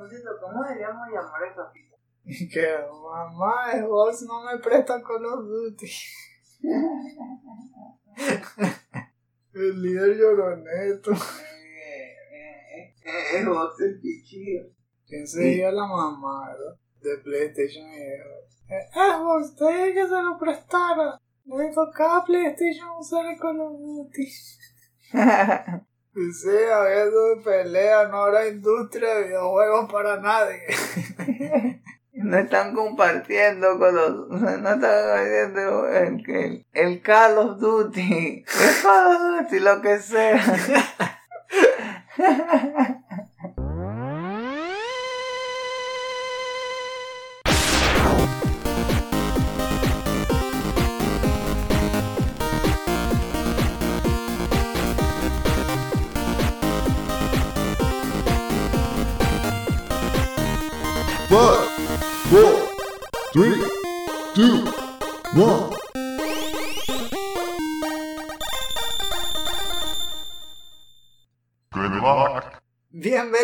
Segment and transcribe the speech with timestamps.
[0.00, 1.96] propósito, ¿cómo deberíamos llamar el capítulo?
[2.24, 5.90] Que mamá, el boss no me presta Call of Duty.
[9.54, 11.10] el líder lloroneto.
[11.12, 11.16] Eh,
[12.32, 14.70] eh, eh, es vos el pichillo.
[15.06, 16.54] ¿Quién sería la mamá
[17.00, 17.98] de PlayStation y
[18.72, 21.20] eh, Xbox, te dije que se lo prestara.
[21.44, 24.28] Le tocaba a PlayStation usar el Call of Duty.
[26.12, 30.60] Dice, habiendo pelea, no habrá industria de videojuegos para nadie.
[32.12, 34.28] No están compartiendo con los.
[34.28, 38.44] No están compartiendo el, el, el Call of Duty.
[38.60, 40.38] El Call of Duty, lo que sea.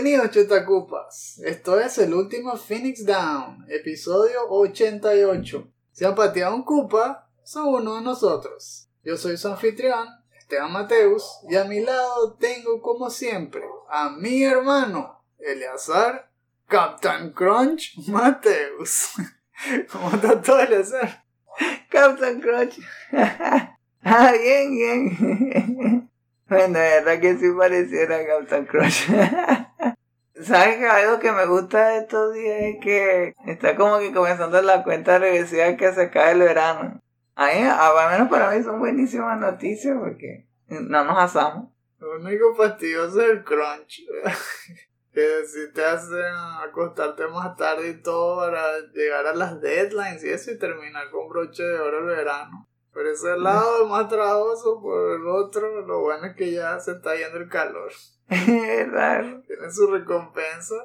[0.06, 1.40] Bienvenidos chutacupas.
[1.44, 5.68] Esto es el último Phoenix Down, episodio 88.
[5.90, 8.88] Si han pateado un cupa, son uno de nosotros.
[9.02, 10.06] Yo soy su anfitrión,
[10.38, 16.30] Esteban Mateus, y a mi lado tengo como siempre a mi hermano, Eleazar
[16.68, 19.10] Captain Crunch Mateus.
[19.90, 21.24] ¿Cómo está todo Eleazar?
[21.90, 22.78] Captain Crunch.
[24.04, 26.10] ah, bien, bien.
[26.48, 29.08] bueno, de verdad que sí pareciera Captain Crunch.
[30.42, 34.60] ¿Sabes que algo que me gusta de estos días es que está como que comenzando
[34.60, 37.00] la cuenta regresiva que se acaba el verano?
[37.34, 41.70] A mí, al menos para mí son buenísimas noticias porque no nos asamos.
[41.98, 44.02] Lo único fastidioso es el crunch.
[45.16, 50.28] que si te hacen acostarte más tarde y todo para llegar a las deadlines y
[50.28, 52.68] eso y terminar con broche de oro el verano.
[52.96, 56.92] Por ese lado es más trabajoso, por el otro lo bueno es que ya se
[56.92, 57.92] está yendo el calor.
[59.46, 60.76] Tiene su recompensa.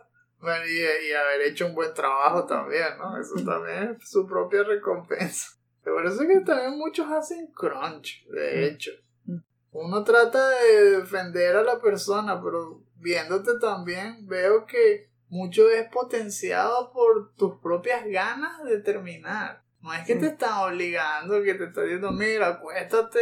[0.41, 3.18] Bueno, y, y haber hecho un buen trabajo también, ¿no?
[3.18, 5.52] Eso también es su propia recompensa.
[5.85, 8.91] Por eso es que también muchos hacen crunch, de hecho.
[9.72, 16.91] Uno trata de defender a la persona, pero viéndote también veo que mucho es potenciado
[16.91, 19.64] por tus propias ganas de terminar.
[19.81, 23.19] No es que te están obligando, que te están diciendo, mira, acuéstate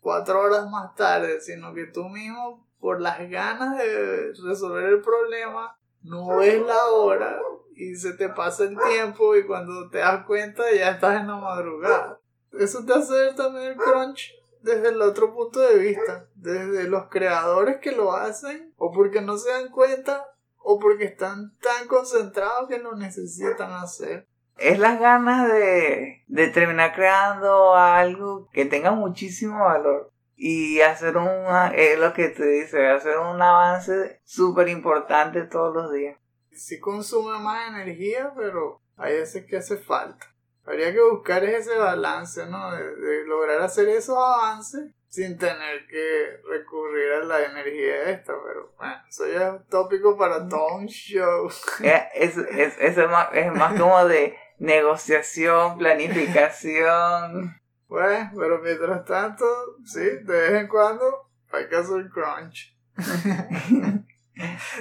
[0.00, 5.76] cuatro horas más tarde, sino que tú mismo, por las ganas de resolver el problema,
[6.02, 7.40] no ves la hora
[7.74, 11.36] y se te pasa el tiempo y cuando te das cuenta ya estás en la
[11.36, 12.20] madrugada.
[12.52, 17.08] Eso te hace ver también el crunch desde el otro punto de vista, desde los
[17.08, 20.26] creadores que lo hacen, o porque no se dan cuenta,
[20.58, 24.26] o porque están tan concentrados que lo necesitan hacer.
[24.60, 30.10] Es las ganas de, de terminar creando algo que tenga muchísimo valor
[30.42, 31.28] y hacer un,
[31.74, 36.18] es lo que te dice, hacer un avance súper importante todos los días.
[36.50, 40.26] Sí consume más energía, pero hay veces que hace falta.
[40.64, 42.72] Habría que buscar ese balance, ¿no?
[42.72, 48.72] De, de, lograr hacer esos avances sin tener que recurrir a la energía esta, pero
[48.78, 51.48] bueno, eso ya es un tópico para todo un show.
[51.82, 57.60] Es, es, es, es, más, es más como de negociación, planificación.
[57.88, 59.44] Bueno, pero mientras tanto,
[59.84, 62.76] sí, de vez en cuando hay que hacer crunch.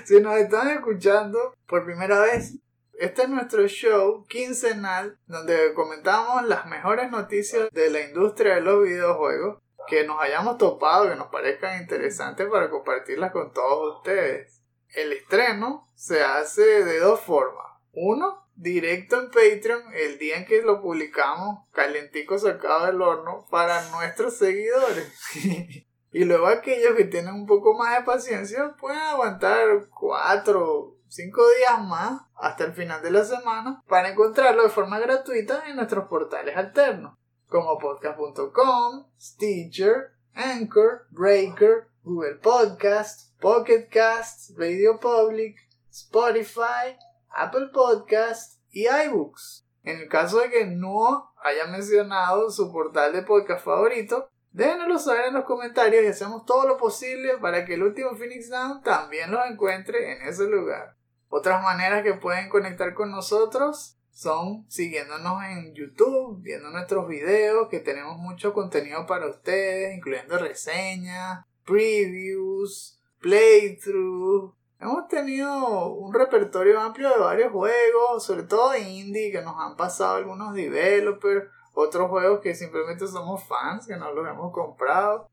[0.06, 2.59] si nos están escuchando por primera vez,
[2.94, 8.84] este es nuestro show quincenal donde comentamos las mejores noticias de la industria de los
[8.84, 14.62] videojuegos que nos hayamos topado, que nos parezcan interesantes para compartirlas con todos ustedes.
[14.94, 17.66] El estreno se hace de dos formas.
[17.94, 23.90] Uno, directo en Patreon el día en que lo publicamos, calentico sacado del horno, para
[23.92, 25.12] nuestros seguidores.
[26.12, 31.81] y luego aquellos que tienen un poco más de paciencia pueden aguantar cuatro cinco días
[31.88, 36.56] más hasta el final de la semana para encontrarlo de forma gratuita en nuestros portales
[36.56, 37.18] alternos
[37.48, 45.56] como podcast.com, Stitcher, Anchor, Breaker, Google Podcast, Pocket Cast, Radio Public,
[45.89, 46.95] Spotify,
[47.36, 49.66] Apple Podcast y iBooks.
[49.83, 55.27] En el caso de que no haya mencionado su portal de podcast favorito, déjenoslo saber
[55.27, 59.31] en los comentarios y hacemos todo lo posible para que el último Phoenix Down también
[59.31, 60.95] los encuentre en ese lugar.
[61.30, 67.80] Otras maneras que pueden conectar con nosotros son siguiéndonos en YouTube, viendo nuestros videos, que
[67.80, 77.20] tenemos mucho contenido para ustedes, incluyendo reseñas, previews, playthrough, hemos tenido un repertorio amplio de
[77.20, 82.56] varios juegos, sobre todo de indie, que nos han pasado algunos developers, otros juegos que
[82.56, 85.30] simplemente somos fans, que no los hemos comprado.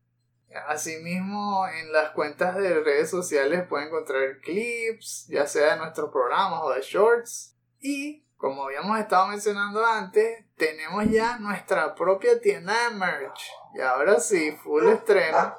[0.67, 6.61] Asimismo, en las cuentas de redes sociales pueden encontrar clips, ya sea de nuestros programas
[6.63, 7.55] o de shorts.
[7.79, 13.49] Y, como habíamos estado mencionando antes, tenemos ya nuestra propia tienda de merch.
[13.75, 15.55] Y ahora sí, full estreno.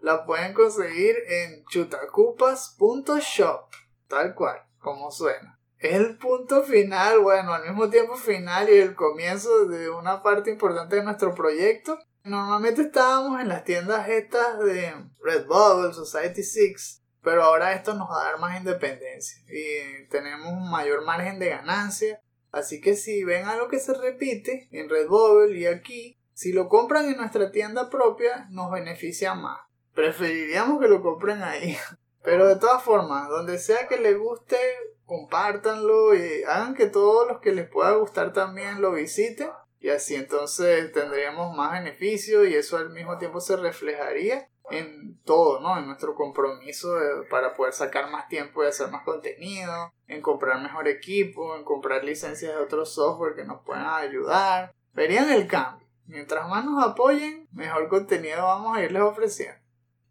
[0.00, 3.68] La pueden conseguir en chutacupas.shop.
[4.08, 5.58] Tal cual, como suena.
[5.78, 10.50] Es el punto final, bueno, al mismo tiempo final y el comienzo de una parte
[10.50, 11.98] importante de nuestro proyecto.
[12.22, 18.22] Normalmente estábamos en las tiendas estas de Redbubble, Society 6, pero ahora esto nos va
[18.22, 22.22] a dar más independencia y tenemos un mayor margen de ganancia.
[22.54, 27.06] Así que si ven algo que se repite en Redbubble y aquí, si lo compran
[27.06, 29.58] en nuestra tienda propia, nos beneficia más.
[29.92, 31.76] Preferiríamos que lo compren ahí.
[32.22, 34.56] Pero de todas formas, donde sea que les guste,
[35.04, 39.50] compártanlo y hagan que todos los que les pueda gustar también lo visiten.
[39.80, 45.60] Y así entonces tendríamos más beneficio y eso al mismo tiempo se reflejaría en todo,
[45.60, 45.78] ¿no?
[45.78, 46.94] En nuestro compromiso
[47.30, 52.04] para poder sacar más tiempo y hacer más contenido, en comprar mejor equipo, en comprar
[52.04, 54.74] licencias de otro software que nos puedan ayudar.
[54.92, 55.86] Verían el cambio.
[56.06, 59.58] Mientras más nos apoyen, mejor contenido vamos a irles ofreciendo.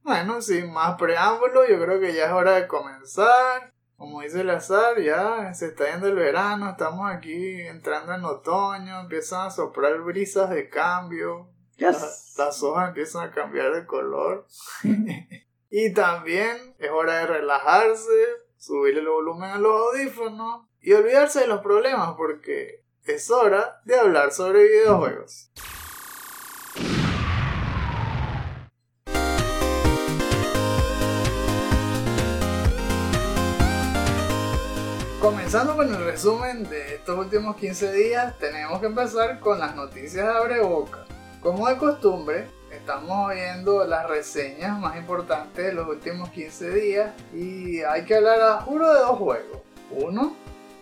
[0.04, 3.72] Bueno, sin más preámbulos, yo creo que ya es hora de comenzar.
[3.96, 9.00] Como dice el azar, ya se está yendo el verano, estamos aquí entrando en otoño,
[9.00, 11.48] empiezan a soplar brisas de cambio,
[11.78, 14.48] las, las hojas empiezan a cambiar de color.
[15.70, 18.28] y también es hora de relajarse,
[18.58, 24.00] subirle el volumen a los audífonos y olvidarse de los problemas porque es hora de
[24.00, 25.52] hablar sobre videojuegos.
[35.20, 40.26] Comenzando con el resumen de estos últimos 15 días, tenemos que empezar con las noticias
[40.26, 41.06] de Abreboca.
[41.44, 47.82] Como de costumbre, estamos viendo las reseñas más importantes de los últimos 15 días y
[47.82, 49.60] hay que hablar a juro de dos juegos.
[49.92, 50.38] Uno,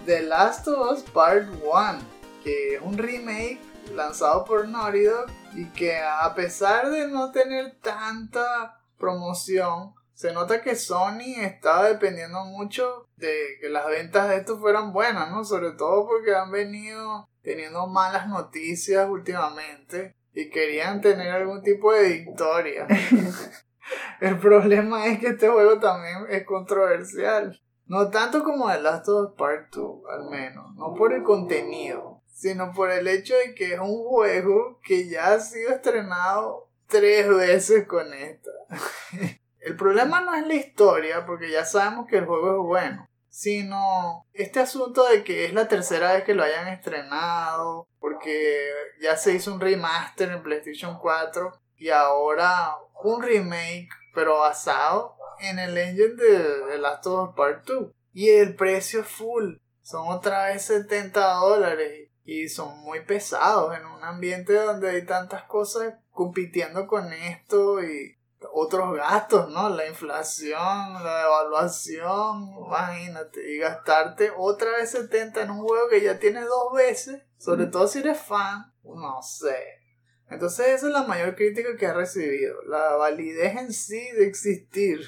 [0.06, 2.00] The Last of Us Part 1,
[2.44, 3.60] que es un remake
[3.96, 10.62] lanzado por Naughty Dog y que a pesar de no tener tanta promoción, se nota
[10.62, 15.44] que Sony estaba dependiendo mucho de que las ventas de esto fueran buenas, ¿no?
[15.44, 22.10] Sobre todo porque han venido teniendo malas noticias últimamente y querían tener algún tipo de
[22.10, 22.88] victoria.
[24.22, 27.60] El problema es que este juego también es controversial.
[27.86, 30.75] No tanto como The Last of Us Part 2, al menos.
[30.75, 35.33] No por el contenido, sino por el hecho de que es un juego que ya
[35.33, 38.51] ha sido estrenado tres veces con esta.
[39.62, 44.28] El problema no es la historia, porque ya sabemos que el juego es bueno, sino
[44.33, 48.69] este asunto de que es la tercera vez que lo hayan estrenado, porque
[49.01, 55.60] ya se hizo un remaster en PlayStation 4 y ahora un remake, pero basado en
[55.60, 57.92] el engine de The Last of Us Part 2.
[58.13, 64.04] Y el precio full, son otra vez 70 dólares y son muy pesados en un
[64.04, 68.18] ambiente donde hay tantas cosas compitiendo con esto y
[68.53, 69.69] otros gastos, ¿no?
[69.69, 70.59] La inflación,
[71.03, 76.74] la devaluación, imagínate, y gastarte otra vez 70 en un juego que ya tienes dos
[76.74, 79.81] veces, sobre todo si eres fan, no sé.
[80.29, 85.01] Entonces esa es la mayor crítica que ha recibido, la validez en sí de existir.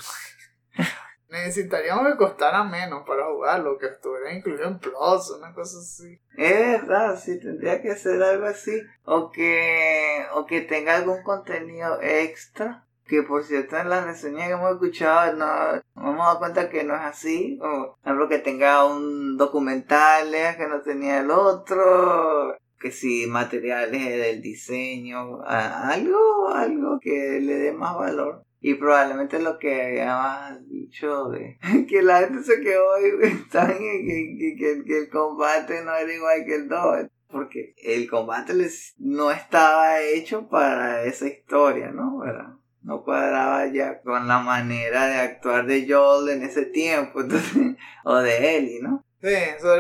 [1.30, 6.20] Necesitaríamos que costara menos para jugarlo, que estuviera incluido en Plus, una cosa así.
[6.38, 8.80] Es verdad, sí, tendría que ser algo así.
[9.04, 14.54] O que, o que tenga algún contenido extra que por cierto en las reseñas que
[14.54, 19.38] hemos escuchado no, hemos dado cuenta que no es así, o algo que tenga un
[19.38, 27.56] documental que no tenía el otro, que si materiales del diseño, algo, algo que le
[27.56, 28.44] dé más valor.
[28.60, 31.58] Y probablemente lo que habíamos dicho de
[31.90, 36.70] que la gente se quedó que, que, que, el combate no era igual que el
[36.70, 42.20] 2 porque el combate les no estaba hecho para esa historia, ¿no?
[42.20, 42.54] ¿verdad?
[42.84, 48.16] No cuadraba ya con la manera de actuar de Joel en ese tiempo, entonces, o
[48.18, 49.04] de Ellie, ¿no?
[49.22, 49.34] Sí,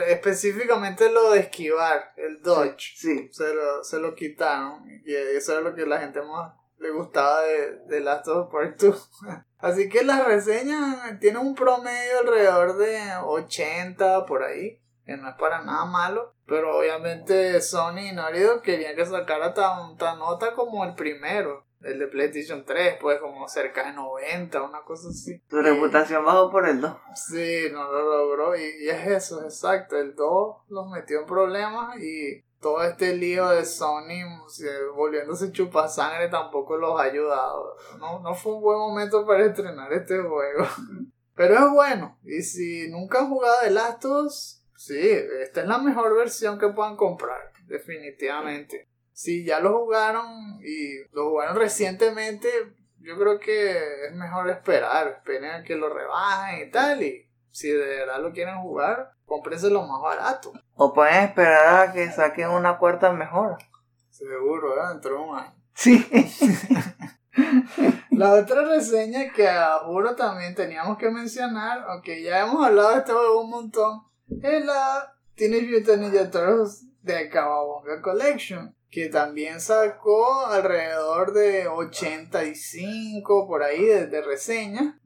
[0.07, 2.95] específicamente lo de esquivar, el dodge.
[2.95, 3.27] Sí.
[3.33, 4.85] Se, lo, se lo quitaron.
[5.05, 8.53] Y eso era lo que la gente más le gustaba de, de Last of Us
[8.53, 9.11] Part 2.
[9.57, 14.81] Así que las reseñas tienen un promedio alrededor de 80 por ahí.
[15.05, 19.97] que no es para nada malo, pero obviamente Sony y Dog querían que sacara tan,
[19.97, 24.81] tan nota como el primero, el de PlayStation 3, pues como cerca de 90, una
[24.83, 25.41] cosa así.
[25.49, 26.95] Su reputación bajó por el 2.
[27.15, 31.97] Sí, no lo logró y, y es eso, exacto, el 2 los metió en problemas
[31.99, 37.75] y todo este lío de Sony se- volviéndose chupasangre tampoco los ha ayudado.
[37.99, 40.65] No, no fue un buen momento para estrenar este juego.
[41.35, 42.19] Pero es bueno.
[42.23, 44.97] Y si nunca han jugado The Last of Us, sí,
[45.41, 47.51] esta es la mejor versión que puedan comprar.
[47.67, 48.87] Definitivamente.
[49.13, 52.49] Si ya lo jugaron y lo jugaron recientemente,
[52.99, 55.07] yo creo que es mejor esperar.
[55.07, 57.03] Esperen a que lo rebajen y tal.
[57.03, 60.53] Y si de verdad lo quieren jugar, cómprense lo más barato.
[60.75, 63.57] O pueden esperar a que saquen una cuarta mejor.
[64.09, 64.89] Seguro, ¿eh?
[64.93, 65.55] dentro de un año.
[65.73, 66.05] Sí.
[68.11, 72.99] La otra reseña que a juro también teníamos que mencionar, aunque ya hemos hablado de
[72.99, 74.03] este juego un montón,
[74.41, 83.47] es la Teenage Mutant Ninja Turtles de Kawabonga Collection, que también sacó alrededor de 85
[83.47, 84.97] por ahí de, de reseñas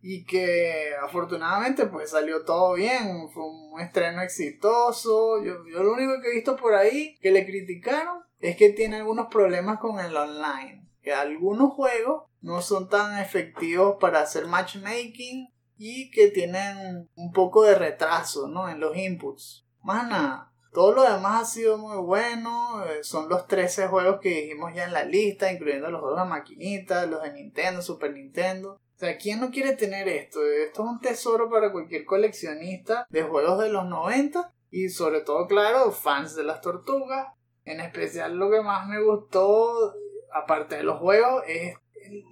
[0.00, 5.42] y que afortunadamente pues salió todo bien, fue un estreno exitoso.
[5.42, 8.98] Yo, yo lo único que he visto por ahí que le criticaron es que tiene
[8.98, 15.52] algunos problemas con el online, que algunos juegos no son tan efectivos para hacer matchmaking
[15.78, 18.68] y que tienen un poco de retraso ¿no?
[18.68, 19.66] en los inputs.
[19.82, 20.51] Más nada.
[20.72, 22.84] Todo lo demás ha sido muy bueno.
[22.86, 26.28] eh, Son los 13 juegos que dijimos ya en la lista, incluyendo los juegos de
[26.28, 28.72] maquinita, los de Nintendo, Super Nintendo.
[28.72, 30.40] O sea, ¿quién no quiere tener esto?
[30.46, 35.46] Esto es un tesoro para cualquier coleccionista de juegos de los 90 y sobre todo,
[35.46, 37.28] claro, fans de las tortugas.
[37.64, 39.92] En especial lo que más me gustó,
[40.32, 41.76] aparte de los juegos, es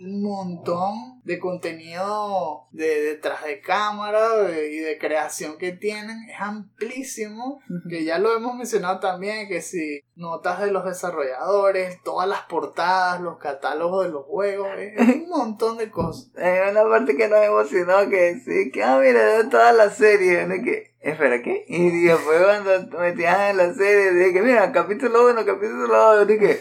[0.00, 6.16] un montón de contenido de detrás de cámara de- y de creación que tienen.
[6.28, 12.28] Es amplísimo, que ya lo hemos mencionado también, que si notas de los desarrolladores, todas
[12.28, 16.30] las portadas, los catálogos de los juegos, es un montón de cosas.
[16.36, 20.48] Hay una parte que nos emocionó que sí, que ah, mira, de todas las series,
[20.48, 21.64] de que, espera, ¿qué?
[21.68, 26.60] Y después cuando metían en la serie, dije que mira, capítulo 1, capítulo 2, dije,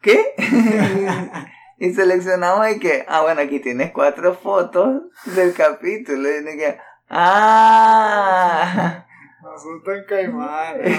[0.00, 0.34] ¿qué?
[1.80, 9.06] y seleccionamos y que, ah, bueno, aquí tienes cuatro fotos del capítulo, y dije, ah,
[9.42, 10.90] Nosotros en Caimán, ¿no?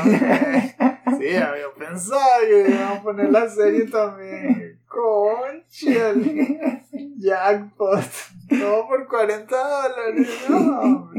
[1.19, 4.81] Sí, había pensado que iban a poner la serie también.
[4.87, 6.13] Concha,
[7.17, 8.03] jackpot.
[8.49, 10.45] Todo por 40 dólares.
[10.49, 11.11] No.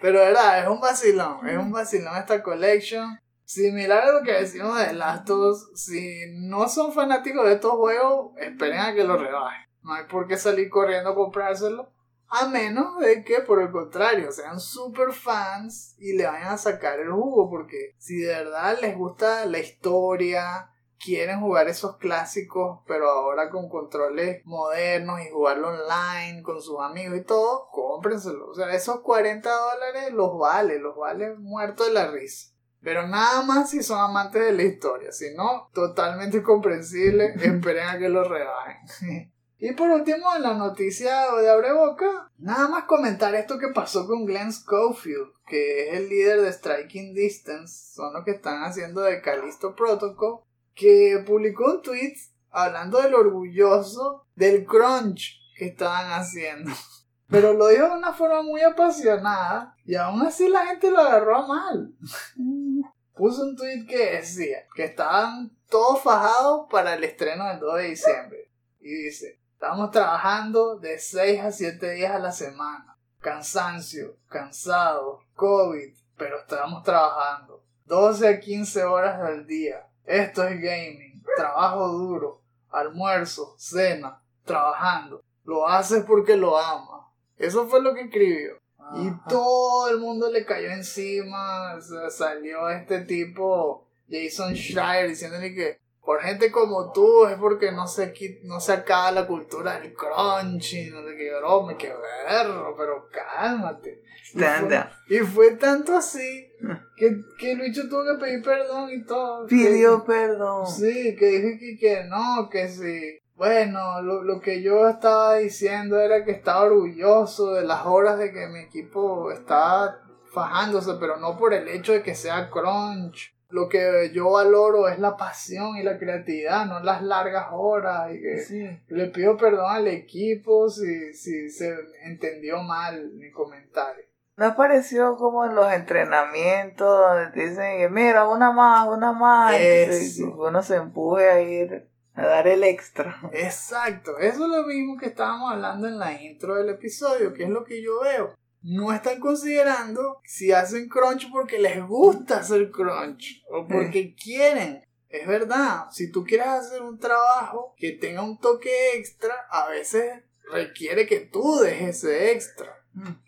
[0.00, 1.46] Pero verdad, es un vacilón.
[1.46, 3.18] Es un vacilón esta collection.
[3.44, 7.72] Similar a lo que decimos de Last of Us, si no son fanáticos de estos
[7.72, 9.68] juegos, esperen a que lo rebajen.
[9.82, 11.92] No hay por qué salir corriendo a comprárselo.
[12.28, 16.98] A menos de que, por el contrario, sean super fans y le vayan a sacar
[16.98, 17.50] el jugo.
[17.50, 23.68] Porque si de verdad les gusta la historia, quieren jugar esos clásicos, pero ahora con
[23.68, 28.48] controles modernos y jugarlo online con sus amigos y todo, cómprenselo.
[28.48, 32.53] O sea, esos 40 dólares los vale, los vale muerto de la risa.
[32.84, 35.10] Pero nada más si son amantes de la historia.
[35.10, 37.34] Si no, totalmente comprensible.
[37.40, 39.32] Esperen a que lo rebajen.
[39.56, 44.06] Y por último, en la noticia de Abre Boca, nada más comentar esto que pasó
[44.06, 49.00] con Glenn Schofield, que es el líder de Striking Distance, son los que están haciendo
[49.00, 50.40] de Callisto Protocol,
[50.74, 52.14] que publicó un tweet
[52.50, 56.70] hablando del orgulloso del crunch que estaban haciendo.
[57.30, 61.46] Pero lo dijo de una forma muy apasionada y aún así la gente lo agarró
[61.46, 61.92] mal.
[63.14, 67.82] Puso un tweet que decía que estaban todos fajados para el estreno del 2 de
[67.84, 68.50] diciembre.
[68.80, 72.98] Y dice, estamos trabajando de 6 a 7 días a la semana.
[73.20, 77.62] Cansancio, cansado, COVID, pero estamos trabajando.
[77.86, 79.86] 12 a 15 horas al día.
[80.04, 85.22] Esto es gaming, trabajo duro, almuerzo, cena, trabajando.
[85.44, 87.12] Lo haces porque lo ama.
[87.36, 88.63] Eso fue lo que escribió.
[88.96, 91.74] Y todo el mundo le cayó encima.
[91.74, 97.72] o sea, salió este tipo, Jason Schreier, diciéndole que por gente como tú es porque
[97.72, 98.12] no se,
[98.42, 101.92] no se acaba la cultura del crunch y no sé qué broma, qué
[102.26, 104.02] berro, pero cálmate.
[104.34, 104.92] Y fue, Anda.
[105.08, 106.50] y fue tanto así
[106.96, 109.46] que, que Lucho tuvo que pedir perdón y todo.
[109.46, 110.66] Pidió perdón.
[110.66, 113.18] Sí, que dije que, que no, que sí.
[113.36, 118.32] Bueno, lo, lo que yo estaba diciendo era que estaba orgulloso de las horas de
[118.32, 119.98] que mi equipo estaba
[120.32, 123.34] fajándose, pero no por el hecho de que sea crunch.
[123.50, 128.12] Lo que yo valoro es la pasión y la creatividad, no las largas horas.
[128.12, 128.80] Y que Sí.
[128.88, 131.72] le pido perdón al equipo si, si se
[132.04, 134.04] entendió mal mi comentario.
[134.36, 139.54] ¿No apareció como en los entrenamientos donde te dicen, mira, una más, una más?
[139.56, 140.34] Eso.
[140.36, 143.20] uno se empuje a ir a dar el extra.
[143.32, 147.50] Exacto, eso es lo mismo que estábamos hablando en la intro del episodio, que es
[147.50, 148.34] lo que yo veo.
[148.62, 154.82] No están considerando si hacen crunch porque les gusta hacer crunch o porque quieren.
[155.08, 160.22] Es verdad, si tú quieres hacer un trabajo que tenga un toque extra, a veces
[160.50, 162.80] requiere que tú dejes ese extra.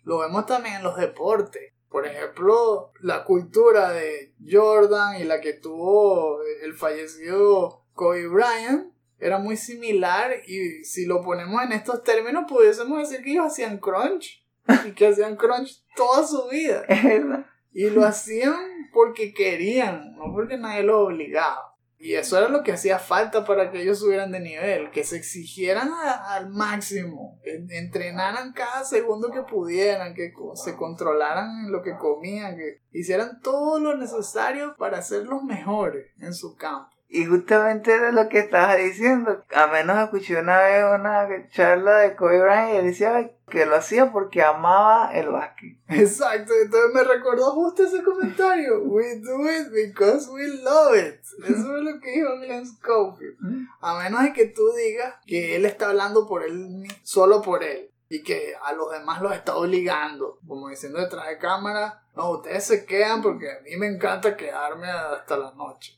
[0.03, 1.73] Lo vemos también en los deportes.
[1.89, 9.39] Por ejemplo, la cultura de Jordan y la que tuvo el fallecido Kobe Bryant era
[9.39, 14.45] muy similar y si lo ponemos en estos términos pudiésemos decir que ellos hacían crunch
[14.85, 17.45] y que hacían crunch toda su vida Es verdad.
[17.73, 18.55] y lo hacían
[18.93, 21.73] porque querían, no porque nadie los obligaba.
[21.99, 25.17] Y eso era lo que hacía falta para que ellos subieran de nivel, que se
[25.17, 31.81] exigieran a- al máximo, en- entrenaran cada segundo que pudieran, que se controlaran en lo
[31.81, 36.91] que comían, que hicieran todo lo necesario para ser los mejores en su campo.
[37.09, 39.43] Y justamente era lo que estabas diciendo.
[39.53, 43.77] A menos escuché una vez una charla de Kobe Bryant y él decía que lo
[43.77, 45.77] hacía porque amaba el básquet.
[45.87, 48.81] Exacto, entonces me recordó justo ese comentario.
[48.83, 51.21] We do it because we love it.
[51.45, 53.37] Eso es lo que dijo Glenn Schofield.
[53.79, 57.89] A menos de que tú digas que él está hablando por él, solo por él.
[58.09, 60.39] Y que a los demás los está obligando.
[60.45, 64.89] Como diciendo detrás de cámara, no, ustedes se quedan porque a mí me encanta quedarme
[64.89, 65.96] hasta la noche.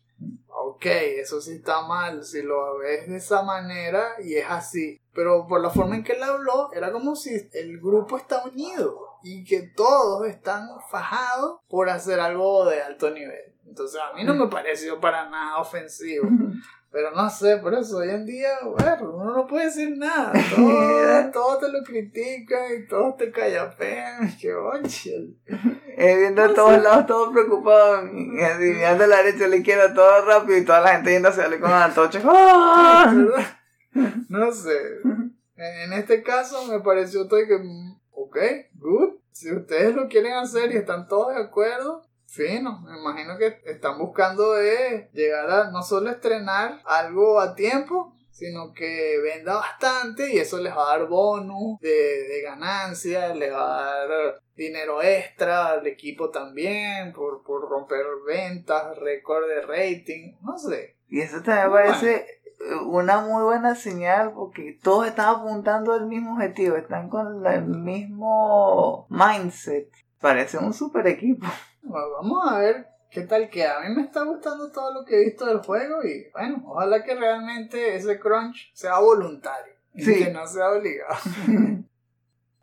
[0.62, 5.00] Ok, eso sí está mal, si lo ves de esa manera y es así.
[5.14, 9.20] Pero por la forma en que él habló, era como si el grupo está unido
[9.24, 13.54] y que todos están fajados por hacer algo de alto nivel.
[13.66, 16.28] Entonces a mí no me pareció para nada ofensivo.
[16.92, 20.34] Pero no sé, por eso hoy en día, bueno, uno no puede decir nada.
[20.56, 24.36] Todo, todo te lo critican y todos te callapean.
[24.42, 25.12] Que bonche.
[25.98, 26.82] Eh, viendo a todos sé.
[26.82, 30.82] lados, todos preocupados, así, mirando a la derecha, a la izquierda, todo rápido, y toda
[30.82, 32.22] la gente yendo hacia con la antorcha.
[32.24, 33.14] ¡Ah!
[33.16, 33.46] ¿Verdad?
[34.30, 34.78] No sé.
[35.56, 37.60] En este caso me pareció todo que,
[38.12, 38.38] ok,
[38.76, 39.16] good.
[39.32, 42.82] Si ustedes lo quieren hacer y están todos de acuerdo, fino.
[42.82, 48.72] Me imagino que están buscando de llegar a no solo estrenar algo a tiempo, sino
[48.74, 53.80] que venda bastante y eso les va a dar bonus de, de ganancia, les va
[53.82, 60.58] a dar dinero extra al equipo también por, por romper ventas, récord de rating, no
[60.58, 60.96] sé.
[61.10, 61.88] Y eso también Bueno.
[61.88, 62.16] parece
[62.46, 67.66] eh, una muy buena señal porque todos están apuntando al mismo objetivo, están con el
[67.66, 69.90] mismo mindset.
[70.22, 71.48] Parece un super equipo.
[71.82, 73.78] Bueno, vamos a ver qué tal queda.
[73.78, 77.04] A mí me está gustando todo lo que he visto del juego y bueno, ojalá
[77.04, 80.24] que realmente ese crunch sea voluntario y Sí.
[80.24, 81.16] que no sea obligado.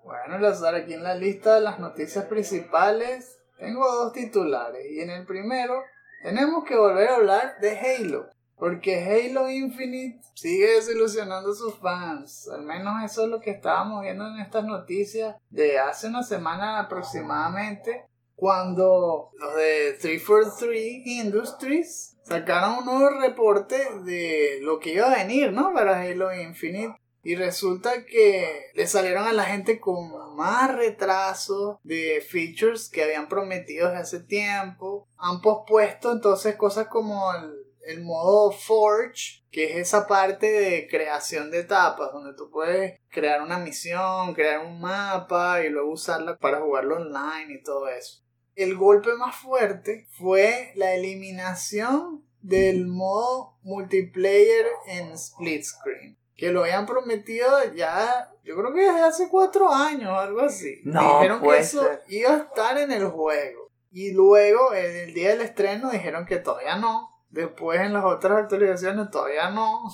[0.04, 5.10] Bueno, Lazar, aquí en la lista de las noticias principales tengo dos titulares y en
[5.10, 5.82] el primero
[6.22, 8.28] tenemos que volver a hablar de Halo.
[8.54, 12.48] Porque Halo Infinite sigue desilusionando a sus fans.
[12.48, 16.78] Al menos eso es lo que estábamos viendo en estas noticias de hace una semana
[16.78, 18.06] aproximadamente.
[18.36, 25.52] Cuando los de 343 Industries sacaron un nuevo reporte de lo que iba a venir,
[25.52, 25.72] ¿no?
[25.72, 26.96] Para Halo Infinite.
[27.22, 33.28] Y resulta que le salieron a la gente con más retraso de features que habían
[33.28, 35.08] prometido desde hace tiempo.
[35.16, 37.52] Han pospuesto entonces cosas como el,
[37.86, 43.40] el modo Forge, que es esa parte de creación de etapas, donde tú puedes crear
[43.40, 48.25] una misión, crear un mapa y luego usarla para jugarlo online y todo eso.
[48.56, 56.62] El golpe más fuerte fue la eliminación del modo multiplayer en split screen que lo
[56.62, 60.80] habían prometido ya, yo creo que desde hace cuatro años o algo así.
[60.84, 62.02] No, dijeron que eso ser.
[62.08, 63.70] iba a estar en el juego.
[63.90, 67.10] Y luego, en el día del estreno, dijeron que todavía no.
[67.30, 69.82] Después, en las otras actualizaciones, todavía no.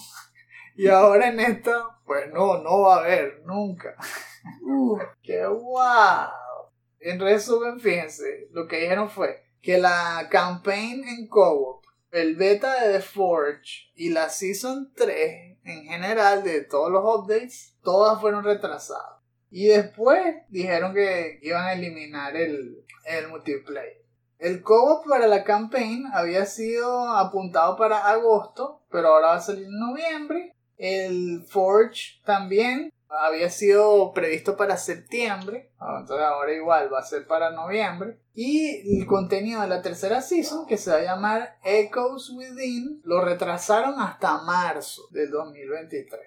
[0.75, 3.94] Y ahora en esta, pues no, no va a haber, nunca.
[4.66, 6.29] Uh, ¡Qué guau!
[7.02, 12.92] En resumen, fíjense, lo que dijeron fue que la campaign en co-op, el beta de
[12.92, 19.20] The Forge y la Season 3 en general de todos los updates, todas fueron retrasadas.
[19.50, 24.02] Y después dijeron que iban a eliminar el, el multiplayer.
[24.38, 29.64] El co-op para la campaign había sido apuntado para agosto, pero ahora va a salir
[29.64, 30.52] en noviembre.
[30.76, 37.51] El Forge también había sido previsto para septiembre, entonces ahora igual va a ser para
[37.51, 38.18] noviembre.
[38.35, 43.22] Y el contenido de la tercera season, que se va a llamar Echoes Within, lo
[43.25, 46.20] retrasaron hasta marzo del 2023.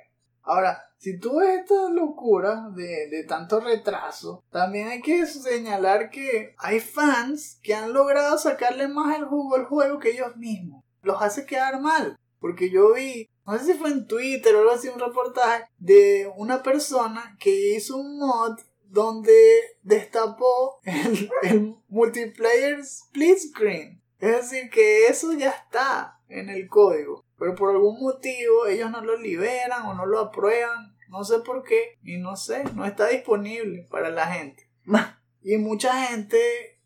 [0.43, 6.53] Ahora, si tú ves esta locura de, de tanto retraso, también hay que señalar que
[6.59, 10.83] hay fans que han logrado sacarle más el jugo al juego que ellos mismos.
[11.01, 12.17] Los hace quedar mal.
[12.39, 16.31] Porque yo vi, no sé si fue en Twitter o algo así, un reportaje de
[16.35, 24.01] una persona que hizo un mod donde destapó el, el multiplayer split screen.
[24.19, 27.23] Es decir, que eso ya está en el código.
[27.37, 30.95] Pero por algún motivo ellos no lo liberan o no lo aprueban.
[31.09, 31.97] No sé por qué.
[32.03, 34.69] Y no sé, no está disponible para la gente.
[35.43, 36.39] y mucha gente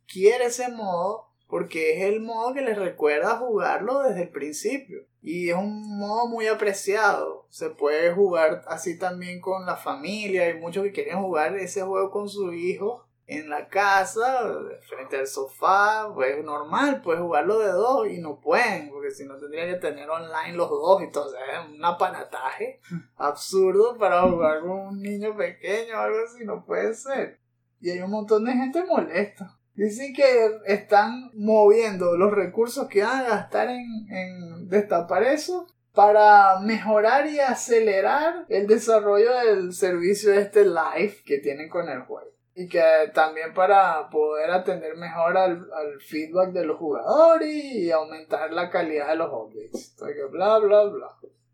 [0.08, 5.02] quiere ese modo porque es el modo que les recuerda jugarlo desde el principio.
[5.20, 7.48] Y es un modo muy apreciado.
[7.50, 10.44] Se puede jugar así también con la familia.
[10.44, 15.28] Hay muchos que quieren jugar ese juego con su hijo en la casa, frente al
[15.28, 19.76] sofá, pues normal, puedes jugarlo de dos y no pueden, porque si no tendría que
[19.76, 22.82] tener online los dos y todo, es un aparataje
[23.18, 27.40] absurdo para jugar con un niño pequeño o algo así, no puede ser.
[27.80, 29.59] Y hay un montón de gente molesta.
[29.80, 36.60] Dicen que están moviendo los recursos que van a gastar en, en destapar eso para
[36.60, 42.30] mejorar y acelerar el desarrollo del servicio de este live que tienen con el juego
[42.56, 45.66] y que también para poder atender mejor al,
[46.02, 49.92] feedback de los jugadores y aumentar la calidad de los updates.
[49.92, 51.08] Entonces, bla, bla, bla.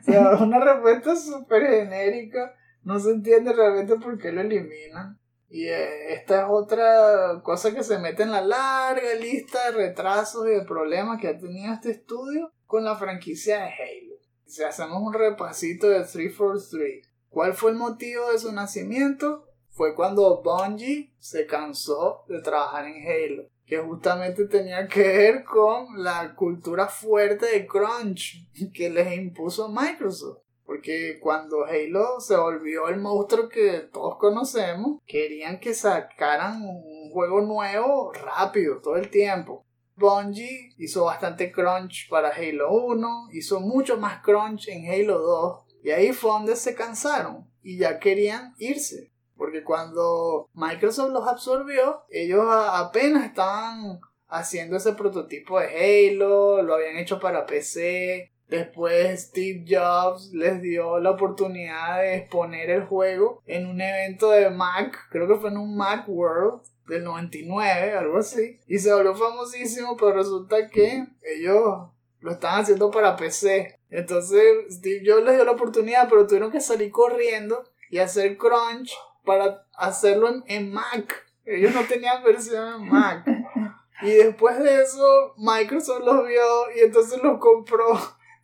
[0.00, 2.54] o sea, una respuesta súper genérica.
[2.82, 5.19] No se entiende realmente por qué lo eliminan.
[5.50, 10.46] Y eh, esta es otra cosa que se mete en la larga lista de retrasos
[10.46, 14.14] y de problemas que ha tenido este estudio con la franquicia de Halo.
[14.46, 19.46] Si hacemos un repasito de 343 ¿Cuál fue el motivo de su nacimiento?
[19.70, 26.02] Fue cuando Bungie se cansó de trabajar en Halo, que justamente tenía que ver con
[26.02, 30.42] la cultura fuerte de crunch que les impuso Microsoft.
[30.70, 37.40] Porque cuando Halo se volvió el monstruo que todos conocemos, querían que sacaran un juego
[37.40, 39.66] nuevo rápido, todo el tiempo.
[39.96, 45.90] Bungie hizo bastante crunch para Halo 1, hizo mucho más crunch en Halo 2 y
[45.90, 49.10] ahí fue donde se cansaron y ya querían irse.
[49.36, 56.96] Porque cuando Microsoft los absorbió, ellos apenas estaban haciendo ese prototipo de Halo, lo habían
[56.96, 58.29] hecho para PC.
[58.50, 64.50] Después Steve Jobs les dio la oportunidad de exponer el juego en un evento de
[64.50, 68.58] Mac, creo que fue en un Mac World del 99, algo así.
[68.66, 73.78] Y se volvió famosísimo, pero resulta que ellos lo estaban haciendo para PC.
[73.88, 78.92] Entonces Steve Jobs les dio la oportunidad, pero tuvieron que salir corriendo y hacer crunch
[79.24, 81.24] para hacerlo en, Mac.
[81.44, 83.24] Ellos no tenían versión en Mac.
[84.02, 87.98] Y después de eso, Microsoft los vio y entonces los compró.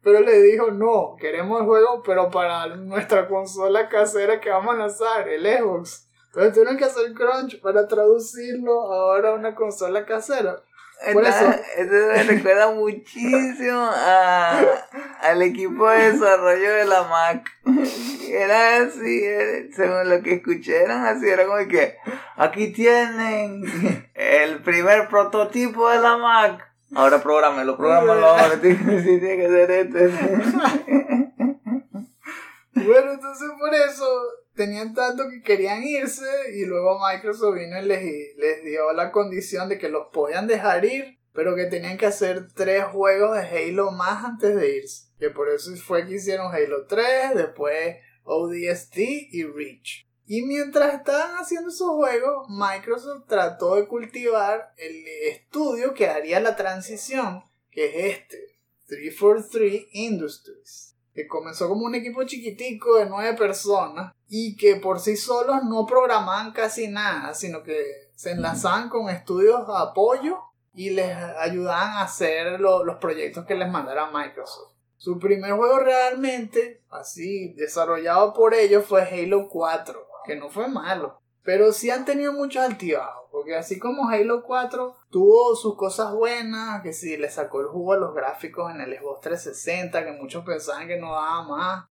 [0.07, 4.79] Pero le dijo, no, queremos el juego, pero para nuestra consola casera que vamos a
[4.79, 6.07] lanzar, el Xbox.
[6.27, 10.63] Entonces tuvieron que hacer crunch para traducirlo ahora a una consola casera.
[11.13, 11.51] Por eso.
[11.77, 14.61] Esto me recuerda muchísimo a,
[15.23, 17.45] al equipo de desarrollo de la Mac.
[18.31, 19.25] Era así,
[19.75, 21.97] según lo que escuché, eran así, era como que
[22.37, 23.65] aquí tienen
[24.15, 26.66] el primer prototipo de la Mac.
[26.95, 30.11] Ahora prográmelo, prográmelo ahora, sí, tiene que ser este.
[32.87, 34.07] Bueno, entonces por eso
[34.55, 39.69] tenían tanto que querían irse y luego Microsoft vino y les, les dio la condición
[39.71, 43.91] de que los podían dejar ir, pero que tenían que hacer tres juegos de Halo
[43.93, 45.07] más antes de irse.
[45.19, 50.06] Que por eso fue que hicieron Halo 3, después ODST y Reach.
[50.27, 56.57] Y mientras estaban haciendo esos juegos, Microsoft trató de cultivar el estudio que haría la
[56.57, 58.39] transición, que es este,
[58.87, 65.17] 343 Industries que comenzó como un equipo chiquitico de nueve personas y que por sí
[65.17, 70.39] solos no programaban casi nada, sino que se enlazaban con estudios de apoyo
[70.75, 74.75] y les ayudaban a hacer los proyectos que les mandara Microsoft.
[74.99, 81.21] Su primer juego realmente, así, desarrollado por ellos fue Halo 4, que no fue malo,
[81.43, 83.27] pero sí han tenido muchos altibajos.
[83.37, 87.93] Porque así como Halo 4 tuvo sus cosas buenas, que si le sacó el jugo
[87.93, 91.85] a los gráficos en el Xbox 360, que muchos pensaban que no daba más.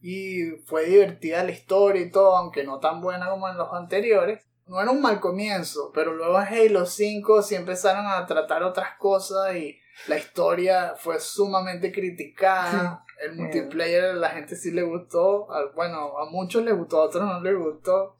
[0.00, 4.42] Y fue divertida la historia y todo, aunque no tan buena como en los anteriores.
[4.64, 8.96] No era un mal comienzo, pero luego en Halo 5 sí empezaron a tratar otras
[8.98, 13.04] cosas y la historia fue sumamente criticada.
[13.22, 15.48] El multiplayer a la gente sí le gustó.
[15.74, 18.16] Bueno, a muchos les gustó, a otros no les gustó.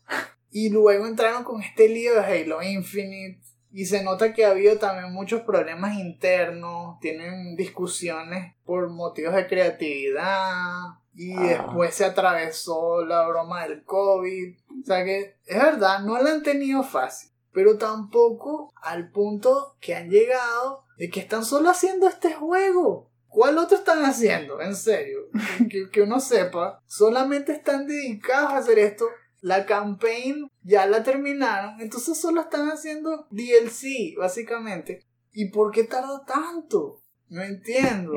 [0.50, 3.42] Y luego entraron con este lío de Halo Infinite.
[3.72, 9.46] Y se nota que ha habido también muchos problemas internos, tienen discusiones por motivos de
[9.46, 10.72] creatividad.
[11.14, 11.42] Y Ah.
[11.42, 14.56] después se atravesó la broma del COVID.
[14.82, 17.30] O sea que es verdad, no la han tenido fácil.
[17.52, 23.11] Pero tampoco al punto que han llegado de que están solo haciendo este juego.
[23.37, 24.62] ¿Cuál otro están haciendo?
[24.62, 25.29] En serio.
[25.70, 26.81] que, que uno sepa.
[26.87, 29.05] Solamente están dedicados a hacer esto.
[29.42, 31.79] La campaign ya la terminaron.
[31.83, 35.05] Entonces solo están haciendo DLC, básicamente.
[35.33, 37.03] ¿Y por qué tarda tanto?
[37.29, 38.14] No entiendo.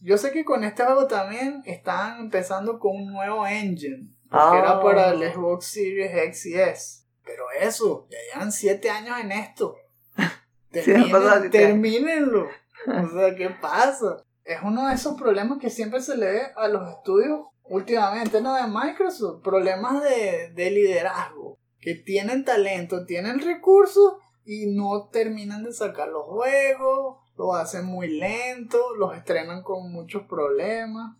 [0.00, 4.08] Yo sé que con este juego también están empezando con un nuevo engine.
[4.30, 4.82] Que era Ah.
[4.82, 7.02] para el Xbox Series X y S.
[7.26, 9.76] Pero eso, ya llevan 7 años en esto.
[10.72, 11.50] Sí, Terminen- años.
[11.50, 12.48] termínenlo.
[12.86, 14.24] O sea, ¿qué pasa?
[14.44, 18.54] Es uno de esos problemas que siempre se le ve a los estudios últimamente, ¿no?
[18.54, 19.42] De Microsoft.
[19.42, 21.58] Problemas de, de liderazgo.
[21.80, 27.18] Que tienen talento, tienen recursos y no terminan de sacar los juegos.
[27.36, 31.16] Lo hacen muy lento, los estrenan con muchos problemas.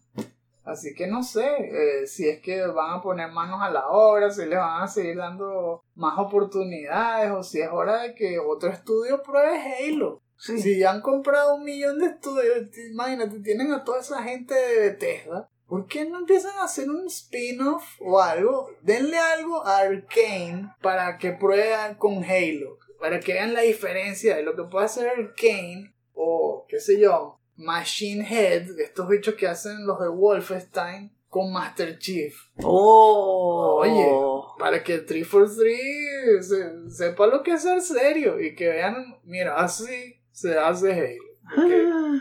[0.64, 4.30] Así que no sé eh, si es que van a poner manos a la obra,
[4.30, 8.70] si les van a seguir dando más oportunidades o si es hora de que otro
[8.70, 10.21] estudio pruebe Halo.
[10.44, 10.60] Sí.
[10.60, 14.52] Si ya han comprado un millón de estudios, te- imagínate, tienen a toda esa gente
[14.54, 15.48] de Bethesda.
[15.68, 18.68] ¿Por qué no empiezan a hacer un spin-off o algo?
[18.82, 22.78] Denle algo a Arkane para que prueben con Halo.
[22.98, 27.38] Para que vean la diferencia de lo que puede hacer Arkane o, qué sé yo,
[27.54, 32.34] Machine Head, estos bichos que hacen los de Wolfenstein, con Master Chief.
[32.62, 33.78] Oh.
[33.82, 34.58] Oye.
[34.58, 40.21] Para que 343 se, sepa lo que es ser serio y que vean, mira, así
[40.32, 41.24] se hace Halo.
[41.54, 42.18] Porque Ah,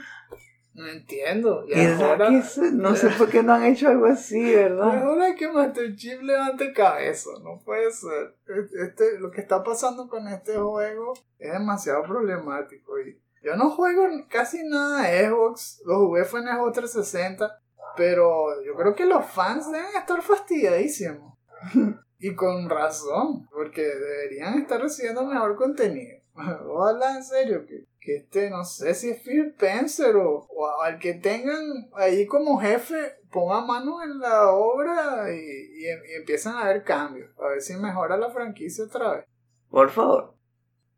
[0.74, 1.66] no entiendo.
[1.68, 2.72] Ya es ¿verdad hora, que?
[2.72, 5.08] No sé por qué no han hecho algo así, ¿verdad?
[5.08, 7.30] hora que Master Chief levante cabeza.
[7.44, 8.36] No puede ser.
[8.84, 13.00] Este, lo que está pasando con este juego es demasiado problemático.
[13.00, 15.82] Y yo no juego casi nada de Xbox.
[15.86, 17.60] Lo jugué fue en Xbox 360.
[17.98, 21.38] Pero yo creo que los fans deben estar fastidiadísimos.
[22.24, 26.20] Y con razón, porque deberían estar recibiendo mejor contenido.
[26.68, 30.98] Ojalá en serio que, que este, no sé si es Phil Spencer o, o al
[30.98, 36.66] que tengan ahí como jefe, ponga mano en la obra y, y, y empiezan a
[36.66, 37.30] ver cambios.
[37.40, 39.26] A ver si mejora la franquicia otra vez.
[39.70, 40.36] Por favor.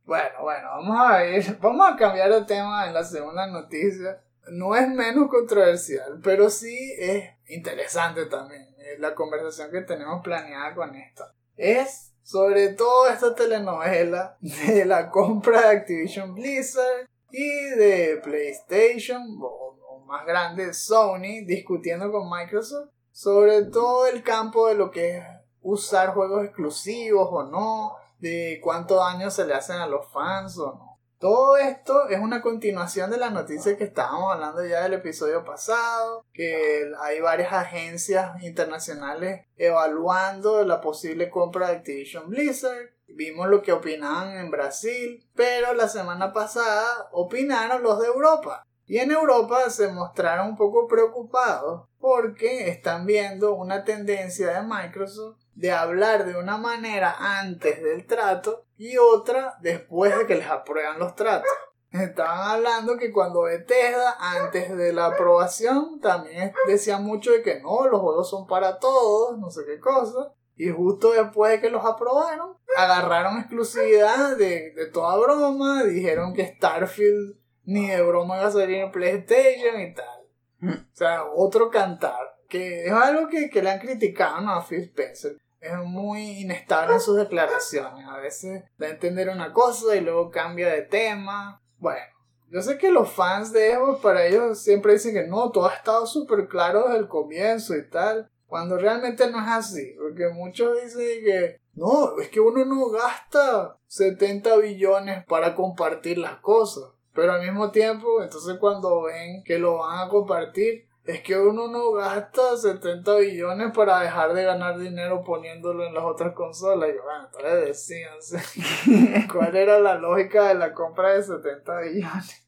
[0.06, 4.24] Bueno, bueno, vamos a ir, vamos a cambiar de tema en la segunda noticia.
[4.52, 10.74] No es menos controversial, pero sí es interesante también eh, la conversación que tenemos planeada
[10.74, 11.34] con esta.
[11.56, 20.04] Es sobre todo esta telenovela de la compra de Activision Blizzard y de PlayStation, o,
[20.06, 25.24] más grande Sony, discutiendo con Microsoft sobre todo el campo de lo que es
[25.62, 30.74] usar juegos exclusivos o no, de cuánto daño se le hacen a los fans o
[30.74, 30.93] no.
[31.24, 36.26] Todo esto es una continuación de la noticia que estábamos hablando ya del episodio pasado,
[36.34, 42.90] que hay varias agencias internacionales evaluando la posible compra de Activision Blizzard.
[43.08, 48.68] Vimos lo que opinaban en Brasil, pero la semana pasada opinaron los de Europa.
[48.86, 55.43] Y en Europa se mostraron un poco preocupados porque están viendo una tendencia de Microsoft
[55.56, 61.00] de hablar de una manera antes del trato y otra después de que les aprueban
[61.00, 61.50] los tratos.
[61.92, 67.88] Estaban hablando que cuando Bethesda, antes de la aprobación, también decía mucho de que no,
[67.88, 70.34] los juegos son para todos, no sé qué cosa.
[70.56, 76.56] Y justo después de que los aprobaron, agarraron exclusividad de, de toda broma, dijeron que
[76.56, 80.24] Starfield ni de broma iba a salir en PlayStation y tal.
[80.64, 82.38] O sea, otro cantar.
[82.50, 84.54] Que es algo que, que le han criticado ¿no?
[84.54, 85.38] a Phil Spencer.
[85.64, 88.06] Es muy inestable en sus declaraciones.
[88.06, 91.62] A veces da a entender una cosa y luego cambia de tema.
[91.78, 92.02] Bueno,
[92.50, 95.76] yo sé que los fans de Xbox para ellos siempre dicen que no, todo ha
[95.76, 98.30] estado súper claro desde el comienzo y tal.
[98.46, 99.96] Cuando realmente no es así.
[99.98, 106.40] Porque muchos dicen que no, es que uno no gasta 70 billones para compartir las
[106.42, 106.92] cosas.
[107.14, 111.68] Pero al mismo tiempo, entonces cuando ven que lo van a compartir, es que uno
[111.68, 116.90] no gasta 70 billones para dejar de ganar dinero poniéndolo en las otras consolas.
[116.90, 117.88] Y bueno, entonces
[118.30, 122.48] decían, ¿cuál era la lógica de la compra de 70 billones?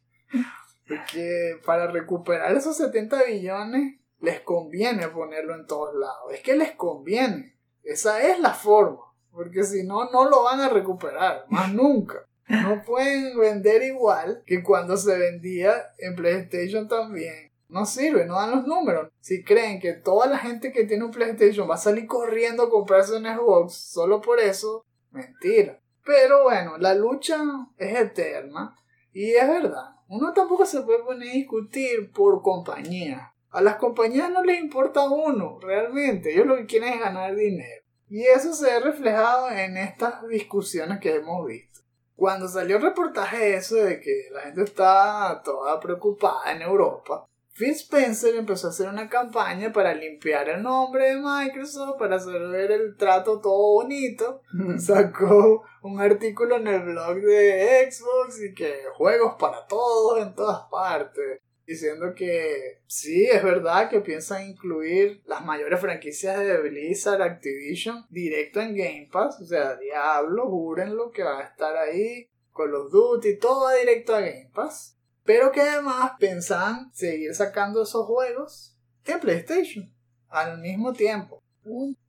[0.87, 6.31] Porque para recuperar esos 70 billones les conviene ponerlo en todos lados.
[6.31, 7.57] Es que les conviene.
[7.83, 9.01] Esa es la forma.
[9.31, 11.45] Porque si no, no lo van a recuperar.
[11.49, 12.25] Más nunca.
[12.47, 17.44] No pueden vender igual que cuando se vendía en PlayStation también.
[17.67, 19.12] No sirve, no dan los números.
[19.19, 22.69] Si creen que toda la gente que tiene un PlayStation va a salir corriendo a
[22.69, 25.80] comprarse un Xbox solo por eso, mentira.
[26.06, 27.38] Pero bueno, la lucha
[27.78, 28.75] es eterna
[29.12, 29.95] y es verdad.
[30.08, 33.34] Uno tampoco se puede poner a discutir por compañía.
[33.49, 36.34] A las compañías no les importa uno, realmente.
[36.34, 37.84] Ellos lo que quieren es ganar dinero.
[38.08, 41.80] Y eso se ve reflejado en estas discusiones que hemos visto.
[42.15, 47.71] Cuando salió el reportaje eso de que la gente está toda preocupada en Europa, Phil
[47.71, 52.69] Spencer empezó a hacer una campaña para limpiar el nombre de Microsoft, para hacer ver
[52.71, 54.41] el trato todo bonito.
[54.77, 60.63] Sacó un artículo en el blog de Xbox y que juegos para todos en todas
[60.69, 61.39] partes.
[61.65, 68.59] Diciendo que sí, es verdad que piensan incluir las mayores franquicias de Blizzard Activision directo
[68.59, 69.39] en Game Pass.
[69.39, 72.27] O sea, Diablo, júrenlo que va a estar ahí.
[72.53, 74.94] Call of Duty, todo va directo a Game Pass
[75.25, 79.93] pero que además pensaban seguir sacando esos juegos en PlayStation
[80.29, 81.41] al mismo tiempo.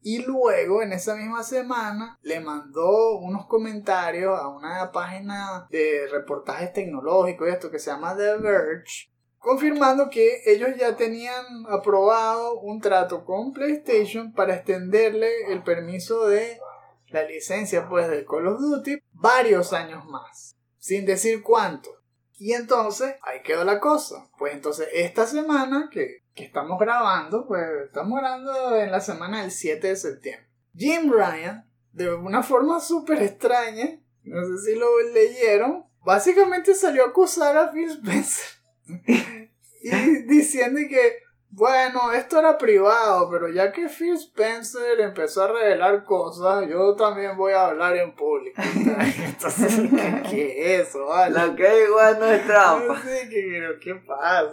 [0.02, 6.74] Y luego, en esa misma semana, le mandó unos comentarios a una página de reportajes
[6.74, 13.24] tecnológicos, esto que se llama The Verge, confirmando que ellos ya tenían aprobado un trato
[13.24, 16.60] con PlayStation para extenderle el permiso de
[17.08, 21.95] la licencia pues de Call of Duty varios años más, sin decir cuánto.
[22.38, 24.28] Y entonces, ahí quedó la cosa.
[24.38, 29.88] Pues entonces, esta semana que, estamos grabando, pues estamos grabando en la semana del 7
[29.88, 30.46] de septiembre.
[30.74, 37.08] Jim Ryan, de una forma súper extraña, no sé si lo leyeron, básicamente salió a
[37.08, 38.44] acusar a Phil Spencer.
[39.82, 41.25] y diciendo que
[41.56, 47.34] bueno, esto era privado, pero ya que Phil Spencer empezó a revelar cosas, yo también
[47.34, 48.60] voy a hablar en público.
[49.24, 49.90] Entonces,
[50.28, 51.06] ¿qué, es eso?
[51.06, 51.46] Vale?
[51.46, 53.00] Lo que igual no es trampa.
[53.00, 54.52] Sí, que, ¿qué pasa?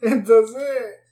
[0.00, 0.64] Entonces,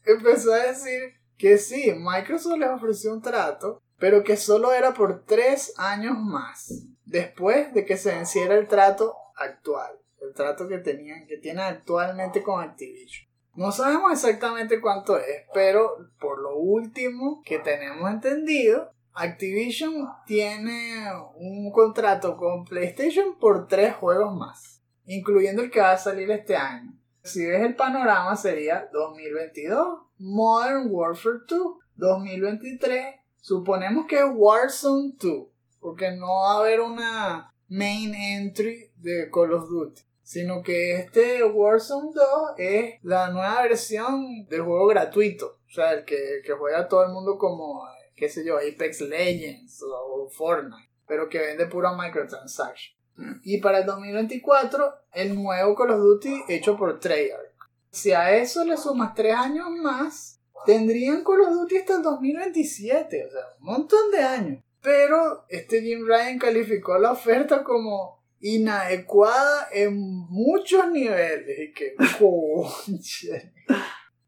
[0.04, 5.24] empezó a decir que sí, Microsoft les ofreció un trato, pero que solo era por
[5.24, 11.24] tres años más, después de que se venciera el trato actual, el trato que tenían,
[11.28, 13.27] que tienen actualmente con Activision.
[13.58, 21.02] No sabemos exactamente cuánto es, pero por lo último que tenemos entendido, Activision tiene
[21.34, 26.54] un contrato con PlayStation por tres juegos más, incluyendo el que va a salir este
[26.54, 26.96] año.
[27.24, 31.60] Si ves el panorama sería 2022, Modern Warfare 2,
[31.96, 35.46] 2023, suponemos que Warzone 2,
[35.80, 41.42] porque no va a haber una main entry de Call of Duty sino que este
[41.42, 42.24] Warzone 2
[42.58, 47.38] es la nueva versión del juego gratuito, o sea, el que, juega todo el mundo
[47.38, 47.82] como,
[48.14, 52.94] qué sé yo, Apex Legends o Fortnite, pero que vende pura microtransaction.
[53.42, 57.54] Y para el 2024, el nuevo Call of Duty hecho por Treyarch.
[57.90, 63.24] Si a eso le sumas 3 años más, tendrían Call of Duty hasta el 2027,
[63.24, 64.62] o sea, un montón de años.
[64.82, 71.58] Pero este Jim Ryan calificó la oferta como inadecuada en muchos niveles.
[71.58, 73.52] Y que, conche.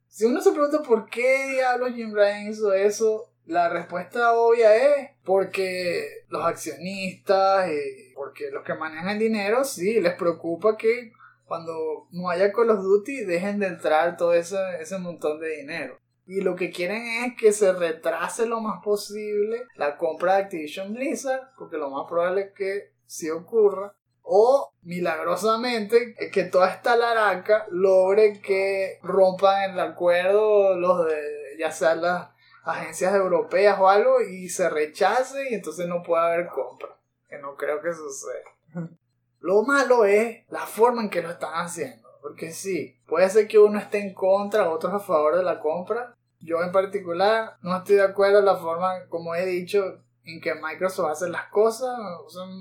[0.09, 5.11] Si uno se pregunta por qué diablos Jim Ryan hizo eso, la respuesta obvia es
[5.25, 11.13] porque los accionistas y porque los que manejan el dinero, sí, les preocupa que
[11.47, 15.99] cuando no haya Call of Duty dejen de entrar todo ese, ese montón de dinero.
[16.27, 20.95] Y lo que quieren es que se retrase lo más posible la compra de Activision
[20.95, 23.97] Blizzard, porque lo más probable es que sí ocurra.
[24.33, 31.97] O milagrosamente que toda esta laraca logre que rompan el acuerdo los de ya sea
[31.97, 32.29] las
[32.63, 36.91] agencias europeas o algo y se rechace y entonces no puede haber compra.
[37.29, 38.89] Que no creo que suceda.
[39.41, 42.09] Lo malo es la forma en que lo están haciendo.
[42.23, 46.15] Porque sí, puede ser que uno esté en contra, otros a favor de la compra.
[46.39, 50.55] Yo en particular no estoy de acuerdo en la forma, como he dicho, en que
[50.55, 51.99] Microsoft hace las cosas,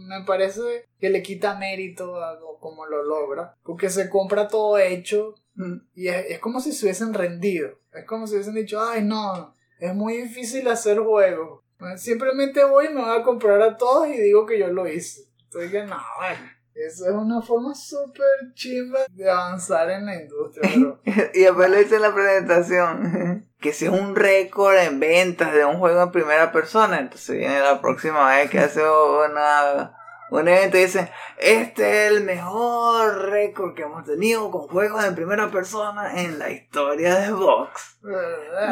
[0.08, 5.36] me parece que le quita mérito a como lo logra, porque se compra todo hecho
[5.56, 5.76] mm.
[5.96, 9.94] y es, como si se hubiesen rendido, es como si hubiesen dicho, ay no, es
[9.96, 11.64] muy difícil hacer juegos,
[11.98, 15.30] simplemente voy y me voy a comprar a todos y digo que yo lo hice,
[15.46, 16.59] entonces que no, bueno.
[16.74, 20.70] Eso es una forma súper chimba de avanzar en la industria.
[21.34, 23.50] y después lo hice en la presentación.
[23.60, 27.60] que si es un récord en ventas de un juego en primera persona, entonces viene
[27.60, 29.98] la próxima vez que hace una,
[30.32, 35.16] un evento y dicen, este es el mejor récord que hemos tenido con juegos en
[35.16, 38.00] primera persona en la historia de Vox.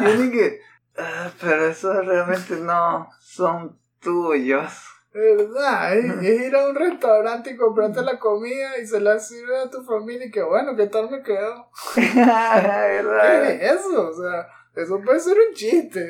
[0.03, 0.62] Y dije,
[0.97, 4.72] ah, pero eso realmente no son tuyos.
[5.14, 5.97] ¿Verdad?
[5.97, 9.84] Es, ir a un restaurante y comprarte la comida y se la sirve a tu
[9.84, 11.70] familia y que bueno, ¿qué tal me quedo?
[11.95, 14.10] ¿Qué es eso?
[14.10, 16.05] O sea, eso puede ser un chiste.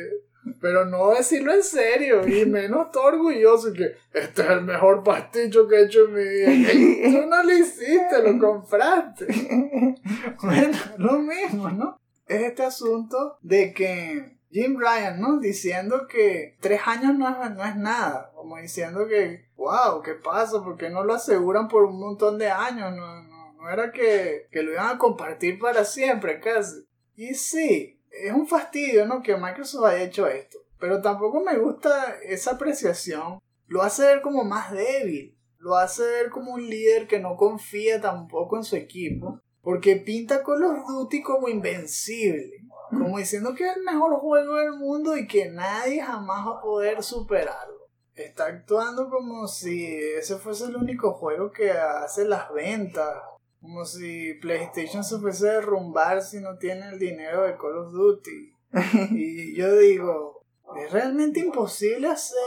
[0.61, 5.67] pero no decirlo en serio y menos todo orgulloso que este es el mejor pasticho
[5.67, 6.73] que he hecho en mi vida.
[7.07, 9.27] Y Tú no lo hiciste, lo compraste.
[10.41, 11.97] Bueno, lo mismo, ¿no?
[12.27, 15.39] Es este asunto de que Jim Ryan, ¿no?
[15.39, 18.31] Diciendo que tres años no es, no es nada.
[18.33, 20.63] Como diciendo que, wow, ¿qué pasa?
[20.63, 22.91] ¿Por qué no lo aseguran por un montón de años?
[22.95, 26.87] No, no, no era que, que lo iban a compartir para siempre, casi.
[27.15, 29.21] Y sí, es un fastidio, ¿no?
[29.21, 30.57] Que Microsoft haya hecho esto.
[30.79, 33.39] Pero tampoco me gusta esa apreciación.
[33.67, 35.37] Lo hace ver como más débil.
[35.59, 39.39] Lo hace ver como un líder que no confía tampoco en su equipo.
[39.67, 42.63] Porque pinta Call of Duty como invencible.
[42.89, 46.61] Como diciendo que es el mejor juego del mundo y que nadie jamás va a
[46.61, 47.89] poder superarlo.
[48.15, 49.85] Está actuando como si
[50.17, 53.13] ese fuese el único juego que hace las ventas.
[53.59, 57.91] Como si PlayStation se fuese a derrumbar si no tiene el dinero de Call of
[57.91, 58.53] Duty.
[59.11, 60.45] Y yo digo,
[60.77, 62.37] es realmente imposible hacer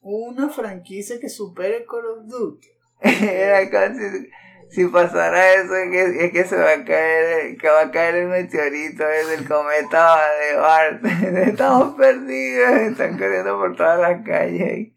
[0.00, 2.68] una franquicia que supere Call of Duty.
[3.02, 3.68] Era
[4.70, 8.14] si, pasara eso, es que, es que se va a caer, que va a caer
[8.16, 11.04] el meteorito, es el cometa de Bart.
[11.48, 14.92] Estamos perdidos, están corriendo por todas las calles.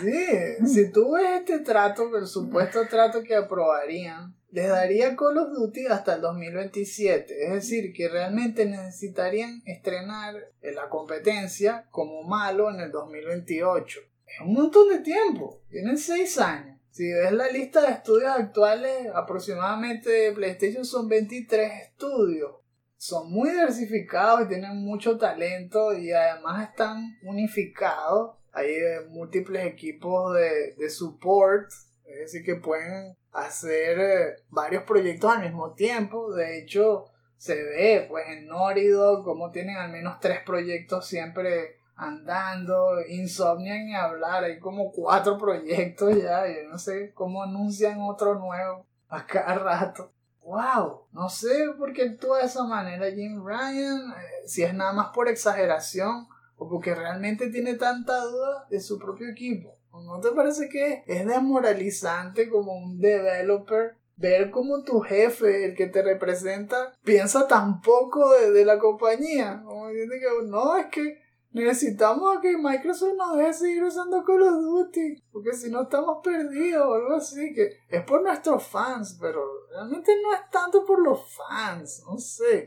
[0.00, 5.52] Sí, si tú ves este trato, el supuesto trato que aprobarían, les daría Call of
[5.52, 7.44] Duty hasta el 2027.
[7.44, 14.00] Es decir, que realmente necesitarían estrenar la competencia como malo en el 2028.
[14.26, 16.79] Es un montón de tiempo, tienen 6 años.
[16.90, 22.56] Si ves la lista de estudios actuales, aproximadamente de PlayStation son 23 estudios.
[22.96, 28.36] Son muy diversificados y tienen mucho talento y además están unificados.
[28.52, 31.70] Hay eh, múltiples equipos de, de support,
[32.04, 36.34] es decir, que pueden hacer eh, varios proyectos al mismo tiempo.
[36.34, 43.00] De hecho, se ve pues en Dog como tienen al menos tres proyectos siempre andando,
[43.08, 48.86] Insomnia ni hablar, hay como cuatro proyectos ya, yo no sé cómo anuncian otro nuevo
[49.08, 50.12] a cada rato.
[50.42, 54.92] Wow, no sé por qué actúa de esa manera Jim Ryan, eh, si es nada
[54.92, 56.26] más por exageración
[56.56, 59.76] o porque realmente tiene tanta duda de su propio equipo.
[59.92, 65.86] ¿No te parece que es desmoralizante como un developer ver como tu jefe, el que
[65.86, 69.62] te representa, piensa tan poco de, la compañía?
[69.64, 70.06] Como que
[70.46, 71.18] no, es que
[71.52, 76.86] necesitamos que Microsoft nos deje seguir usando Call of Duty, porque si no estamos perdidos
[76.86, 81.20] o algo así, que es por nuestros fans, pero realmente no es tanto por los
[81.34, 82.66] fans, no sé.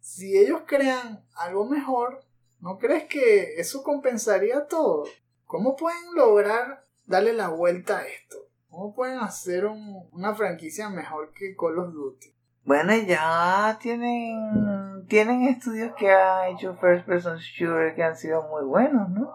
[0.00, 2.20] Si ellos crean algo mejor,
[2.60, 5.04] ¿no crees que eso compensaría todo?
[5.44, 8.36] ¿Cómo pueden lograr darle la vuelta a esto?
[8.68, 12.32] ¿Cómo pueden hacer un- una franquicia mejor que Call of Duty?
[12.64, 18.64] Bueno, ya tienen, tienen estudios que han hecho first person shooter que han sido muy
[18.64, 19.30] buenos, ¿no?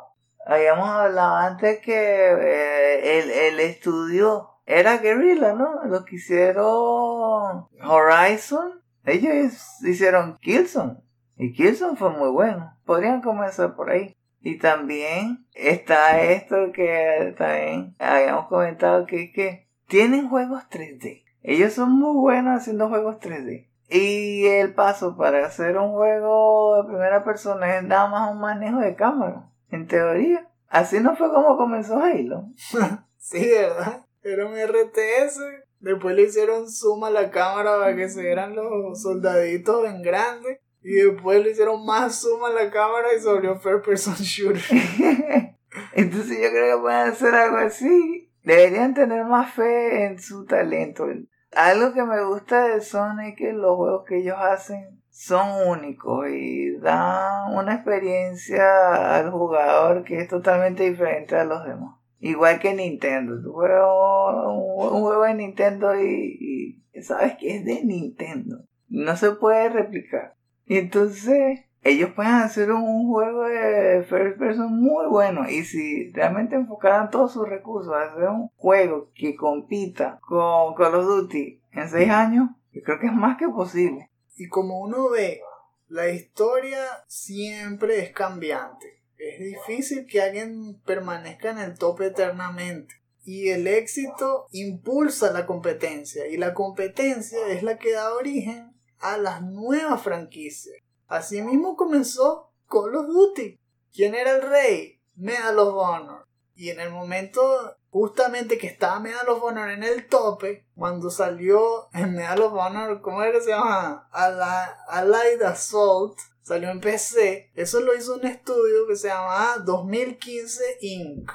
[0.45, 5.83] Habíamos hablado antes que eh, el, el estudio era Guerrilla, ¿no?
[5.85, 10.97] Lo que hicieron Horizon, ellos hicieron Killzone.
[11.37, 12.77] Y Killzone fue muy bueno.
[12.85, 14.15] Podrían comenzar por ahí.
[14.41, 21.24] Y también está esto que también habíamos comentado que que tienen juegos 3D.
[21.47, 23.67] Ellos son muy buenos haciendo juegos 3D.
[23.87, 28.79] Y el paso para hacer un juego de primera persona es nada más un manejo
[28.79, 29.51] de cámara.
[29.69, 30.49] En teoría.
[30.67, 32.47] Así no fue como comenzó Halo.
[33.17, 34.05] Sí, ¿verdad?
[34.21, 35.39] Era un RTS.
[35.79, 40.61] Después le hicieron zoom a la cámara para que se vieran los soldaditos en grande.
[40.81, 44.61] Y después le hicieron más zoom a la cámara y se volvió First Person Shooter.
[45.93, 48.31] Entonces yo creo que pueden hacer algo así.
[48.43, 51.07] Deberían tener más fe en su talento.
[51.55, 56.27] Algo que me gusta de Sony es que los juegos que ellos hacen son únicos
[56.29, 61.95] y dan una experiencia al jugador que es totalmente diferente a los demás.
[62.19, 63.41] Igual que Nintendo.
[63.41, 68.65] Tu juego, un juego de Nintendo y, y sabes que es de Nintendo.
[68.89, 70.35] No se puede replicar.
[70.65, 75.47] Y entonces ellos pueden hacer un juego de first person muy bueno.
[75.47, 80.95] Y si realmente enfocaran todos sus recursos a hacer un juego que compita con Call
[80.95, 84.09] of Duty en 6 años, yo creo que es más que posible.
[84.35, 85.41] Y como uno ve,
[85.87, 89.03] la historia siempre es cambiante.
[89.19, 92.95] Es difícil que alguien permanezca en el tope eternamente.
[93.23, 96.25] Y el éxito impulsa la competencia.
[96.27, 100.75] Y la competencia es la que da origen a las nuevas franquicias.
[101.07, 103.59] Asimismo comenzó Call of Duty.
[103.93, 105.01] ¿Quién era el rey?
[105.15, 106.25] Medal of Honor.
[106.55, 111.87] Y en el momento justamente que estaba Medal of Honor en el tope, cuando salió
[111.93, 114.09] en Medal of Honor, ¿cómo era que se llama?
[114.11, 117.51] Allied, Assault, salió en PC.
[117.55, 121.31] Eso lo hizo un estudio que se llamaba 2015 Inc.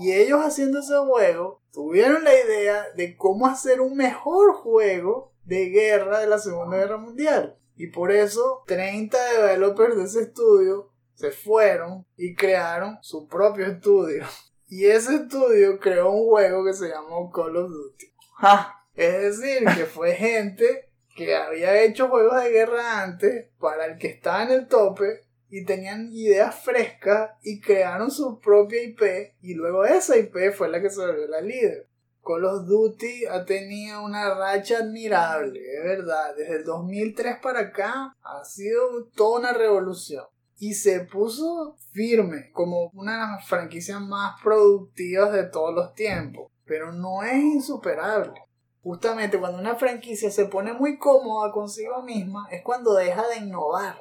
[0.00, 5.68] Y ellos haciendo ese juego tuvieron la idea de cómo hacer un mejor juego de
[5.68, 7.58] guerra de la Segunda Guerra Mundial.
[7.78, 14.26] Y por eso 30 developers de ese estudio se fueron y crearon su propio estudio.
[14.70, 18.12] Y ese estudio creó un juego que se llamó Call of Duty.
[18.36, 18.84] Ja.
[18.94, 24.08] Es decir, que fue gente que había hecho juegos de guerra antes para el que
[24.08, 29.86] estaba en el tope y tenían ideas frescas y crearon su propia IP y luego
[29.86, 31.87] esa IP fue la que se volvió la líder.
[32.28, 36.34] Call of Duty ha tenido una racha admirable, es verdad.
[36.36, 40.26] Desde el 2003 para acá ha sido toda una revolución.
[40.58, 46.52] Y se puso firme como una de las franquicias más productivas de todos los tiempos.
[46.66, 48.34] Pero no es insuperable.
[48.82, 53.96] Justamente cuando una franquicia se pone muy cómoda consigo misma es cuando deja de innovar.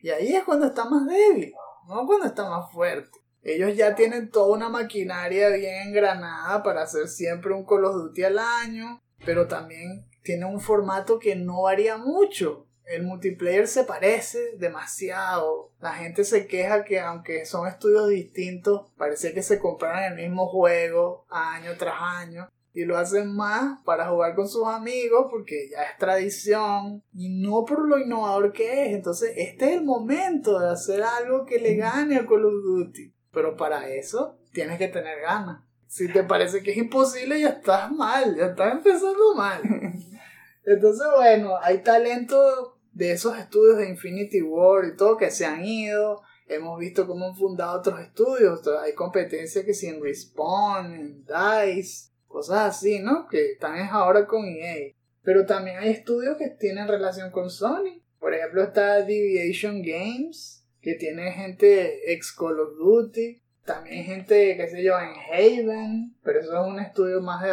[0.00, 1.52] Y ahí es cuando está más débil,
[1.86, 3.25] no cuando está más fuerte.
[3.48, 8.24] Ellos ya tienen toda una maquinaria bien engranada para hacer siempre un Call of Duty
[8.24, 12.66] al año, pero también tienen un formato que no varía mucho.
[12.86, 15.70] El multiplayer se parece demasiado.
[15.78, 20.48] La gente se queja que aunque son estudios distintos, parece que se compraron el mismo
[20.48, 25.84] juego año tras año y lo hacen más para jugar con sus amigos porque ya
[25.84, 28.94] es tradición y no por lo innovador que es.
[28.96, 33.15] Entonces, este es el momento de hacer algo que le gane a Call of Duty.
[33.36, 35.62] Pero para eso tienes que tener ganas.
[35.86, 39.60] Si te parece que es imposible, ya estás mal, ya estás empezando mal.
[40.64, 45.62] Entonces, bueno, hay talento de esos estudios de Infinity War y todo que se han
[45.62, 46.22] ido.
[46.48, 48.66] Hemos visto cómo han fundado otros estudios.
[48.82, 53.26] Hay competencia que si en Respawn, en DICE, cosas así, ¿no?
[53.28, 54.94] Que están ahora con EA.
[55.22, 58.00] Pero también hay estudios que tienen relación con Sony.
[58.18, 60.55] Por ejemplo, está Deviation Games,
[60.86, 66.38] que tiene gente ex Call of Duty, también gente, qué sé yo, en Haven, pero
[66.38, 67.48] eso es un estudio más de,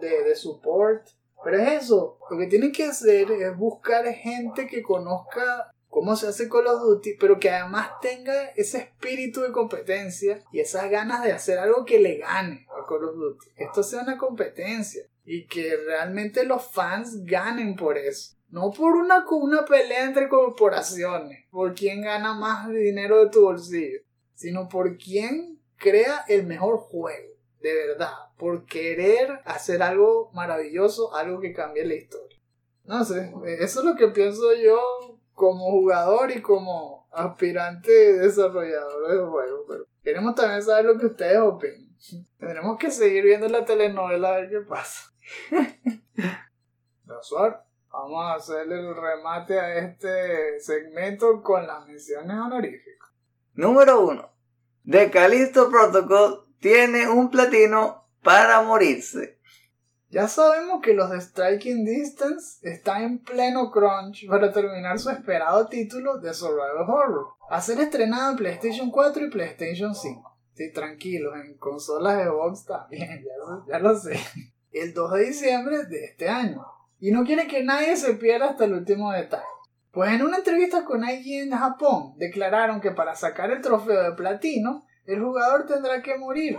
[0.00, 1.06] de, de support.
[1.44, 6.28] Pero es eso, lo que tienen que hacer es buscar gente que conozca cómo se
[6.28, 11.22] hace Call of Duty, pero que además tenga ese espíritu de competencia y esas ganas
[11.22, 13.50] de hacer algo que le gane a Call of Duty.
[13.56, 18.37] Esto sea una competencia y que realmente los fans ganen por eso.
[18.50, 24.00] No por una, una pelea entre corporaciones, por quién gana más dinero de tu bolsillo,
[24.34, 31.40] sino por quién crea el mejor juego, de verdad, por querer hacer algo maravilloso, algo
[31.40, 32.38] que cambie la historia.
[32.84, 34.80] No sé, eso es lo que pienso yo
[35.34, 41.38] como jugador y como aspirante desarrollador de juegos, pero queremos también saber lo que ustedes
[41.38, 41.88] opinan.
[42.38, 45.12] Tendremos que seguir viendo la telenovela a ver qué pasa.
[47.90, 53.08] Vamos a hacerle el remate a este segmento con las menciones honoríficas.
[53.54, 54.30] Número 1.
[54.90, 59.38] The Callisto Protocol tiene un platino para morirse.
[60.10, 65.66] Ya sabemos que los de Striking Distance están en pleno crunch para terminar su esperado
[65.66, 70.38] título de Survival Horror, a ser estrenado en PlayStation 4 y PlayStation 5.
[70.54, 73.24] Sí, tranquilos, en consolas de Xbox también,
[73.68, 74.18] ya, ya lo sé.
[74.72, 78.64] El 2 de diciembre de este año y no quiere que nadie se pierda hasta
[78.64, 79.44] el último detalle.
[79.92, 84.16] Pues en una entrevista con IG en Japón declararon que para sacar el trofeo de
[84.16, 86.56] platino, el jugador tendrá que morir.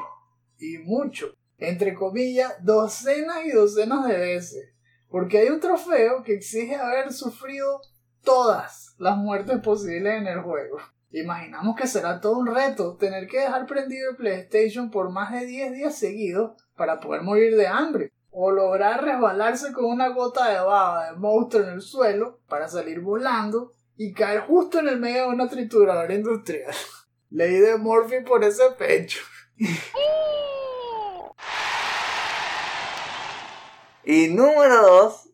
[0.57, 1.33] Y mucho.
[1.57, 4.73] Entre comillas, docenas y docenas de veces.
[5.09, 7.81] Porque hay un trofeo que exige haber sufrido
[8.23, 10.77] todas las muertes posibles en el juego.
[11.11, 15.45] Imaginamos que será todo un reto tener que dejar prendido el PlayStation por más de
[15.45, 20.59] 10 días seguidos para poder morir de hambre o lograr resbalarse con una gota de
[20.59, 25.23] baba de monstruo en el suelo para salir volando y caer justo en el medio
[25.23, 26.73] de una trituradora industrial.
[27.29, 29.19] Ley de Morphy por ese pecho.
[34.05, 35.29] y número 2,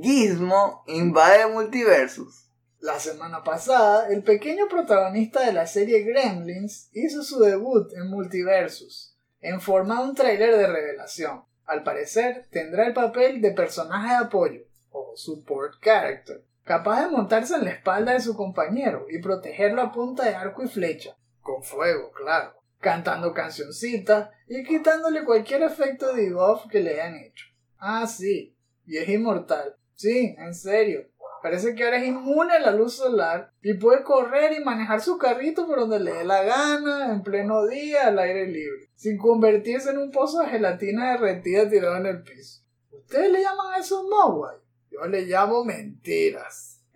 [0.00, 2.44] Gizmo invade multiversus.
[2.84, 9.16] La semana pasada, el pequeño protagonista de la serie Gremlins hizo su debut en Multiversus,
[9.40, 11.44] en forma de un tráiler de revelación.
[11.66, 17.54] Al parecer, tendrá el papel de personaje de apoyo, o support character, capaz de montarse
[17.54, 21.62] en la espalda de su compañero y protegerlo a punta de arco y flecha, con
[21.62, 27.46] fuego, claro, cantando cancioncitas y quitándole cualquier efecto de debuff que le hayan hecho.
[27.78, 28.56] Ah, sí,
[28.86, 29.76] y es inmortal.
[29.94, 31.08] Sí, en serio,
[31.44, 35.18] Parece que ahora es inmune a la luz solar y puede correr y manejar su
[35.18, 39.90] carrito por donde le dé la gana, en pleno día, al aire libre, sin convertirse
[39.90, 42.62] en un pozo de gelatina derretida tirado en el piso.
[42.92, 44.56] ¿Ustedes le llaman a eso Mogwai?
[44.90, 46.80] Yo le llamo mentiras.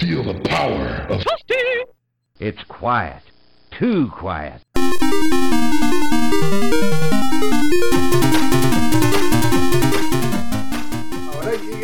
[0.00, 1.22] Feel the power of
[2.40, 3.22] It's quiet.
[3.70, 4.60] Too quiet.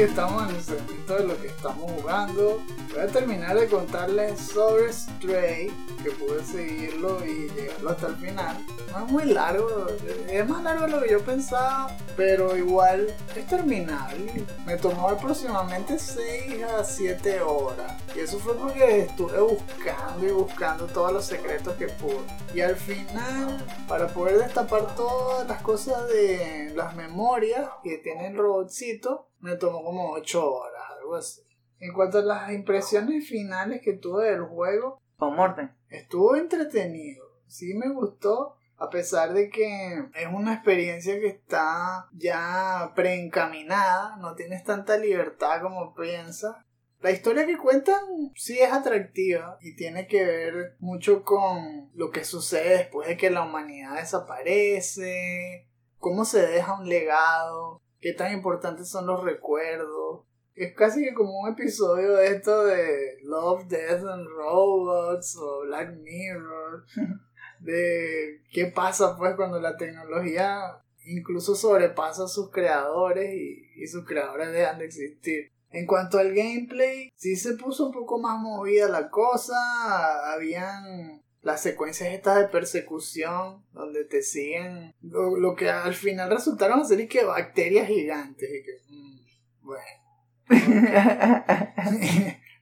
[0.00, 2.60] Estamos en el segmento de lo que estamos jugando,
[2.92, 5.68] voy a terminar de contarles sobre Stray,
[6.02, 8.66] que pude seguirlo y llegarlo hasta el final.
[8.90, 9.86] No es muy largo,
[10.28, 14.44] es más largo de lo que yo pensaba, pero igual es terminable.
[14.66, 18.00] Me tomó aproximadamente 6 a 7 horas.
[18.14, 22.26] Y eso fue porque estuve buscando y buscando todos los secretos que pude.
[22.54, 28.36] Y al final, para poder destapar todas las cosas de las memorias que tiene el
[28.36, 31.42] robotcito, me tomó como 8 horas, algo así.
[31.82, 35.72] En cuanto a las impresiones finales que tuve del juego, Con Morten.
[35.88, 37.26] estuvo entretenido.
[37.48, 44.36] Sí me gustó, a pesar de que es una experiencia que está ya preencaminada, no
[44.36, 46.54] tienes tanta libertad como piensas.
[47.00, 52.24] La historia que cuentan sí es atractiva y tiene que ver mucho con lo que
[52.24, 55.66] sucede después de que la humanidad desaparece,
[55.98, 60.26] cómo se deja un legado, qué tan importantes son los recuerdos.
[60.54, 65.96] Es casi que como un episodio de esto de Love, Death and Robots o Black
[65.96, 66.84] Mirror.
[67.60, 74.04] De qué pasa pues cuando la tecnología incluso sobrepasa a sus creadores y, y sus
[74.04, 75.52] creadores dejan de existir.
[75.70, 80.32] En cuanto al gameplay, sí se puso un poco más movida la cosa.
[80.32, 84.94] Habían las secuencias estas de persecución donde te siguen.
[85.00, 88.48] Lo, lo que al final resultaron ser y que bacterias gigantes.
[88.50, 90.01] Y que, mm, bueno.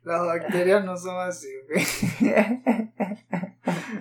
[0.04, 1.48] Las bacterias no son así.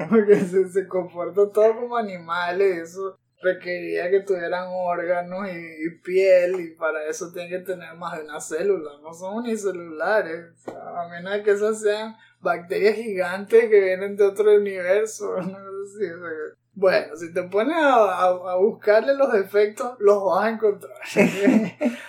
[0.10, 2.90] Porque se, se comportan todo como animales.
[2.90, 6.60] Eso requería que tuvieran órganos y, y piel.
[6.60, 8.92] Y para eso tienen que tener más de una célula.
[9.02, 10.46] No son unicelulares.
[10.52, 15.32] O sea, a menos de que esas sean bacterias gigantes que vienen de otro universo.
[15.36, 16.30] una cosa así, o sea
[16.76, 20.94] bueno, si te pones a, a- a buscarle los defectos, los vas a encontrar.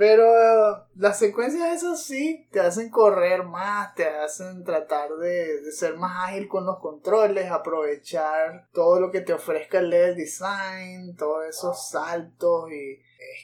[0.00, 5.98] Pero las secuencias esas sí te hacen correr más, te hacen tratar de, de ser
[5.98, 11.44] más ágil con los controles, aprovechar todo lo que te ofrezca el level design, todos
[11.44, 13.02] esos saltos y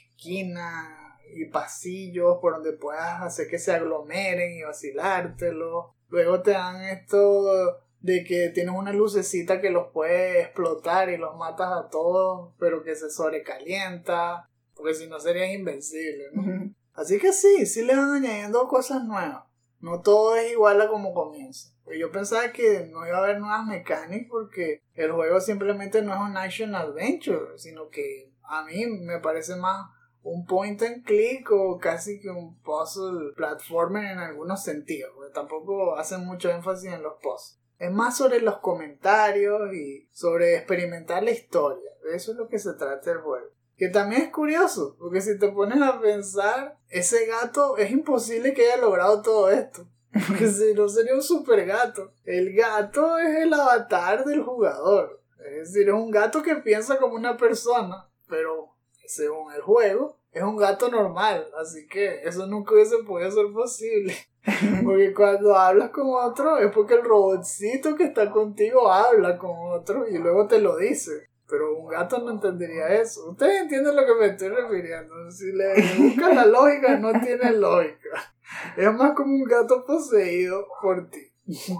[0.09, 0.87] esquinas
[1.31, 5.93] y pasillos por donde puedas hacer que se aglomeren y vacilártelo.
[6.09, 11.35] Luego te dan esto de que tienes una lucecita que los puede explotar y los
[11.35, 14.49] matas a todos, pero que se sobrecalienta.
[14.77, 16.73] Porque si no serías invencible, ¿no?
[16.93, 19.43] Así que sí, sí le van añadiendo cosas nuevas.
[19.79, 21.69] No todo es igual a como comienza.
[21.83, 26.13] Pues yo pensaba que no iba a haber nuevas mecánicas porque el juego simplemente no
[26.13, 29.89] es un action adventure, sino que a mí me parece más
[30.23, 35.95] un point and click o casi que un puzzle platformer en algunos sentidos, porque tampoco
[35.95, 37.61] hacen mucho énfasis en los puzzles.
[37.77, 41.89] Es más sobre los comentarios y sobre experimentar la historia.
[42.13, 43.47] Eso es lo que se trata el juego.
[43.77, 48.65] Que también es curioso, porque si te pones a pensar, ese gato es imposible que
[48.65, 49.87] haya logrado todo esto.
[50.27, 52.11] Porque si no sería un super gato.
[52.23, 55.21] El gato es el avatar del jugador.
[55.39, 58.69] Es decir, es un gato que piensa como una persona, pero
[59.05, 61.47] según el juego, es un gato normal.
[61.59, 64.15] Así que eso nunca hubiese podido ser posible.
[64.83, 70.07] Porque cuando hablas con otro es porque el robotcito que está contigo habla con otro
[70.07, 71.27] y luego te lo dice.
[71.49, 73.31] Pero un gato no entendería eso.
[73.31, 75.31] Ustedes entienden lo que me estoy refiriendo.
[75.31, 78.33] Si le buscan la lógica, no tiene lógica.
[78.75, 81.31] Es más como un gato poseído por ti.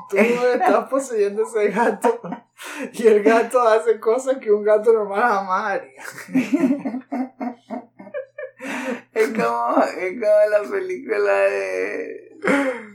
[0.10, 2.22] Tú estás poseyendo ese gato
[2.94, 6.04] y el gato hace cosas que un gato normal jamás haría.
[9.14, 12.38] Es como, es como la película de,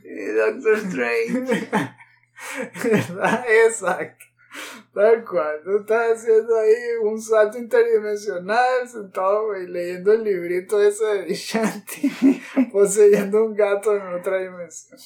[0.04, 1.68] de Doctor Strange.
[2.84, 3.44] ¿Verdad?
[3.66, 4.24] Exacto.
[4.94, 5.60] Tal cual.
[5.64, 12.12] Tú estás haciendo ahí un salto interdimensional, sentado y leyendo el librito ese de Vishanti,
[12.72, 14.98] poseyendo un gato en otra dimensión.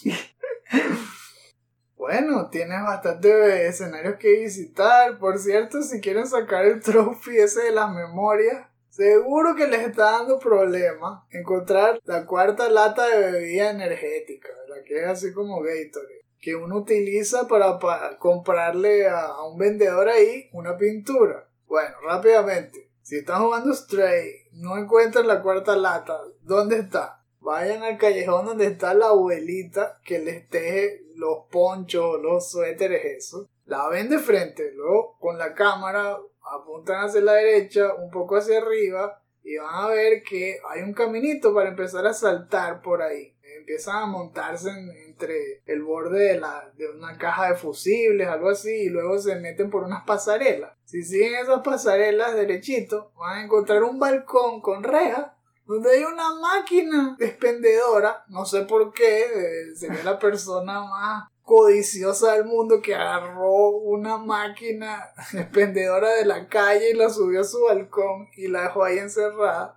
[1.97, 3.33] Bueno, tienes bastantes
[3.65, 5.19] escenarios que visitar.
[5.19, 10.13] Por cierto, si quieren sacar el trophy ese de las memorias, seguro que les está
[10.13, 16.26] dando problemas encontrar la cuarta lata de bebida energética, la que es así como Gatorade,
[16.47, 21.49] que uno utiliza para, para comprarle a, a un vendedor ahí una pintura.
[21.67, 27.25] Bueno, rápidamente, si están jugando Stray, no encuentran la cuarta lata, ¿dónde está?
[27.41, 33.49] Vayan al callejón donde está la abuelita que les teje los ponchos, los suéteres, eso.
[33.65, 38.59] La ven de frente, luego con la cámara apuntan hacia la derecha, un poco hacia
[38.59, 43.33] arriba, y van a ver que hay un caminito para empezar a saltar por ahí.
[43.59, 48.51] Empiezan a montarse en- entre el borde de, la, de una caja de fusibles, algo
[48.51, 50.73] así, y luego se meten por unas pasarelas.
[50.85, 55.33] Si siguen esas pasarelas derechito, van a encontrar un balcón con rejas
[55.65, 62.35] donde hay una máquina expendedora, no sé por qué, eh, sería la persona más codiciosa
[62.35, 67.63] del mundo que agarró una máquina expendedora de la calle y la subió a su
[67.65, 69.77] balcón y la dejó ahí encerrada.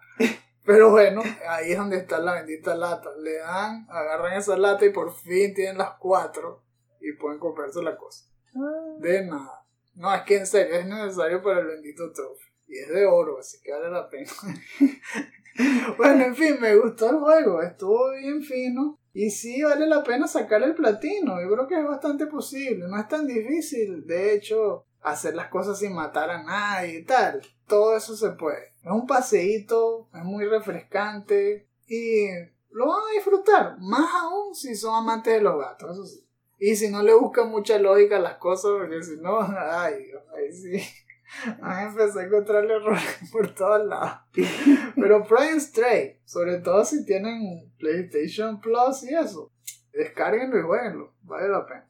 [0.69, 3.09] Pero bueno, ahí es donde está la bendita lata.
[3.17, 6.61] Le dan, agarran esa lata y por fin tienen las cuatro
[7.01, 8.25] y pueden comprarse la cosa.
[8.99, 9.65] De nada.
[9.95, 12.53] No, es que en serio es necesario para el bendito trofeo.
[12.67, 14.29] Y es de oro, así que vale la pena.
[15.97, 17.63] bueno, en fin, me gustó el juego.
[17.63, 18.99] Estuvo bien fino.
[19.11, 21.41] Y sí vale la pena sacar el platino.
[21.41, 22.85] Yo creo que es bastante posible.
[22.87, 27.41] No es tan difícil, de hecho, hacer las cosas sin matar a nadie y tal.
[27.67, 28.73] Todo eso se puede.
[28.83, 32.27] Es un paseíto, es muy refrescante y
[32.71, 33.77] lo van a disfrutar.
[33.79, 36.25] Más aún si son amantes de los gatos, eso sí.
[36.59, 40.23] Y si no le buscan mucha lógica a las cosas, porque si no, ay, Dios,
[40.35, 40.81] ahí sí.
[41.61, 44.19] Ahí empecé a encontrarle errores por todos lados.
[44.95, 49.51] Pero Prime Stray, sobre todo si tienen PlayStation Plus y eso,
[49.93, 51.88] descárguenlo y jueguenlo, vale la pena.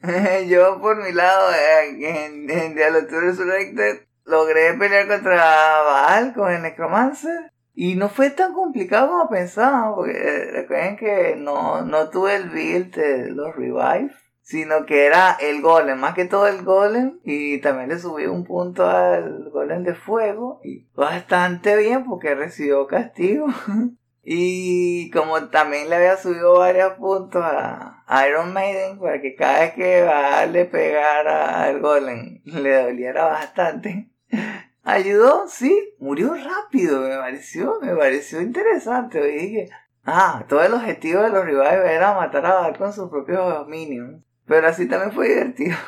[0.48, 6.62] Yo, por mi lado, en, en Diablo 2 Resurrected, logré pelear contra Baal con el
[6.62, 7.52] Necromancer.
[7.74, 12.94] Y no fue tan complicado como pensaba, porque recuerden que no, no tuve el build
[12.94, 14.10] de los revive,
[14.42, 18.44] sino que era el golem, más que todo el golem, y también le subí un
[18.44, 23.46] punto al golem de fuego, y bastante bien porque recibió castigo.
[24.30, 29.72] Y como también le había subido varios puntos a Iron Maiden para que cada vez
[29.72, 34.10] que va le pegara al golem le doliera bastante.
[34.84, 39.34] Ayudó, sí, murió rápido, me pareció, me pareció interesante.
[39.34, 39.70] Y dije,
[40.04, 44.22] ah, todo el objetivo de los revives era matar a Val con sus propios minions.
[44.44, 45.78] Pero así también fue divertido.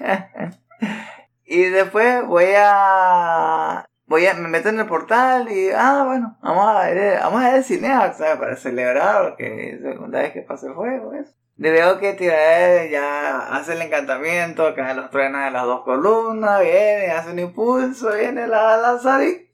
[1.44, 6.68] y después voy a voy a, me meto en el portal y, ah, bueno, vamos
[6.68, 8.38] a ver, vamos a ver el Cineax, ¿sabes?
[8.38, 11.32] Para celebrar, porque es la segunda vez que pasa el juego, eso.
[11.56, 16.60] Le veo que Tirael ya hace el encantamiento, caen los truenos de las dos columnas,
[16.60, 19.50] viene, hace un impulso, viene la lanzar y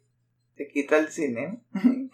[0.56, 1.62] se quita el cine.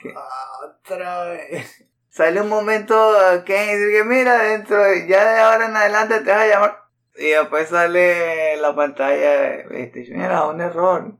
[0.62, 1.86] Otra vez.
[2.10, 3.14] Sale un momento
[3.46, 4.76] que dice que mira, dentro,
[5.08, 6.78] ya de ahora en adelante te vas a llamar.
[7.16, 11.14] Y después sale la pantalla PlayStation, era un error.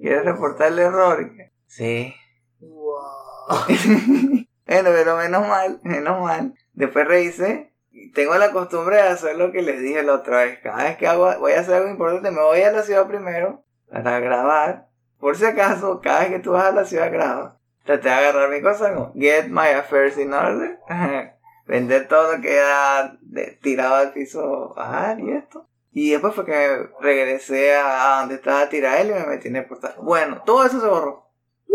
[0.00, 1.30] ¿Quieres reportar el error?
[1.66, 2.14] Sí.
[2.58, 3.58] Wow.
[4.66, 6.54] bueno, pero menos mal, menos mal.
[6.72, 7.74] Después revisé.
[8.14, 10.58] Tengo la costumbre de hacer lo que les dije la otra vez.
[10.62, 13.64] Cada vez que hago, voy a hacer algo importante, me voy a la ciudad primero
[13.90, 14.88] para grabar.
[15.18, 17.58] Por si acaso, cada vez que tú vas a la ciudad, graba.
[17.84, 20.78] Traté de agarrar mi cosa como Get my affairs in order.
[21.66, 23.18] Vender todo lo que era
[23.60, 25.68] tirado al piso bajar y esto.
[25.92, 29.66] Y después fue que regresé a, a donde estaba Tirael y me metí en el
[29.66, 29.94] portal.
[29.98, 31.30] Bueno, todo eso se borró.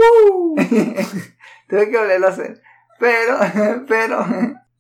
[1.68, 2.61] Tuve que volverlo a hacer.
[2.99, 3.38] Pero,
[3.88, 4.26] pero,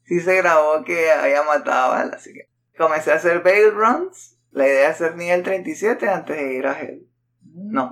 [0.03, 4.37] sí se grabó que había matado a Val, así que comencé a hacer bail runs.
[4.51, 7.09] La idea es hacer nivel 37 antes de ir a Hell.
[7.41, 7.91] No,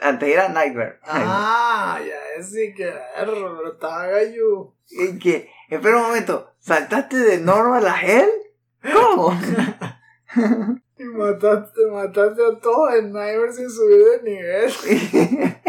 [0.00, 1.00] antes de ir a Nightmare.
[1.02, 4.74] Ah, ya sí que error, estaba gallo.
[4.88, 8.30] Y que, espera un momento, ¿saltaste de normal a Hell?
[8.92, 9.36] ¿Cómo?
[10.96, 14.70] Y mataste, mataste a todos en Nightmare sin subir de nivel.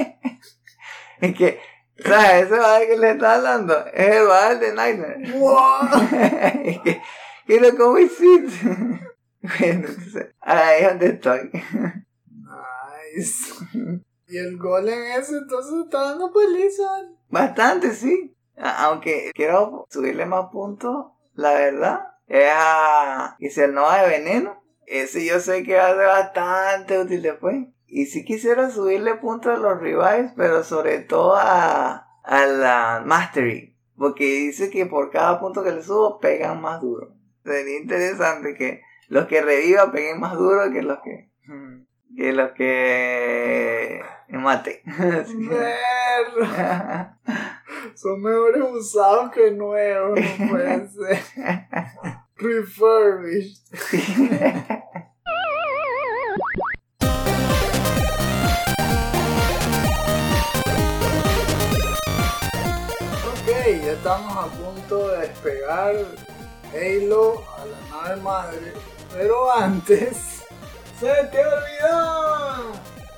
[1.22, 1.60] es que,
[1.98, 2.46] ¿sabes?
[2.46, 5.32] Ese Val que le está hablando es el Val de Nightmare.
[5.40, 5.90] ¡Wow!
[6.14, 6.80] es
[7.48, 8.68] que, ¿cómo hiciste?
[9.42, 11.52] bueno, entonces, ahí es donde estoy.
[13.16, 14.04] Nice.
[14.28, 16.84] Y el golem ese entonces está dando paliza.
[17.30, 18.36] Bastante, sí.
[18.58, 22.15] Aunque quiero subirle más puntos, la verdad.
[22.28, 24.64] Es a Nova de Veneno.
[24.86, 27.68] Ese yo sé que va a ser bastante útil después.
[27.88, 33.76] Y sí quisiera subirle puntos a los revives, pero sobre todo a, a la Mastery.
[33.98, 37.16] Porque dice que por cada punto que le subo pegan más duro.
[37.44, 41.30] Sería interesante que los que reviva peguen más duro que los que...
[42.16, 44.02] Que los que...
[44.30, 44.82] Mate.
[47.96, 51.18] Son mejores usados que nuevos, no puede ser.
[52.38, 53.62] Refurbished.
[63.24, 63.48] Ok,
[63.84, 65.96] ya estamos a punto de despegar
[66.74, 68.74] Halo a la nave madre.
[69.14, 70.44] Pero antes,
[71.00, 72.74] ¡se te olvidó!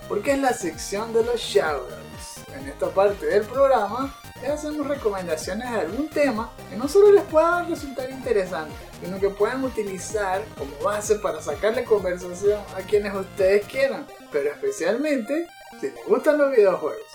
[0.08, 2.48] Porque es la sección de los shoutouts.
[2.56, 4.14] en esta parte del programa
[4.44, 8.74] es hacernos recomendaciones de algún tema que no solo les pueda resultar interesante,
[9.04, 15.48] sino que puedan utilizar como base para sacarle conversación a quienes ustedes quieran, pero especialmente
[15.80, 17.06] si les gustan los videojuegos.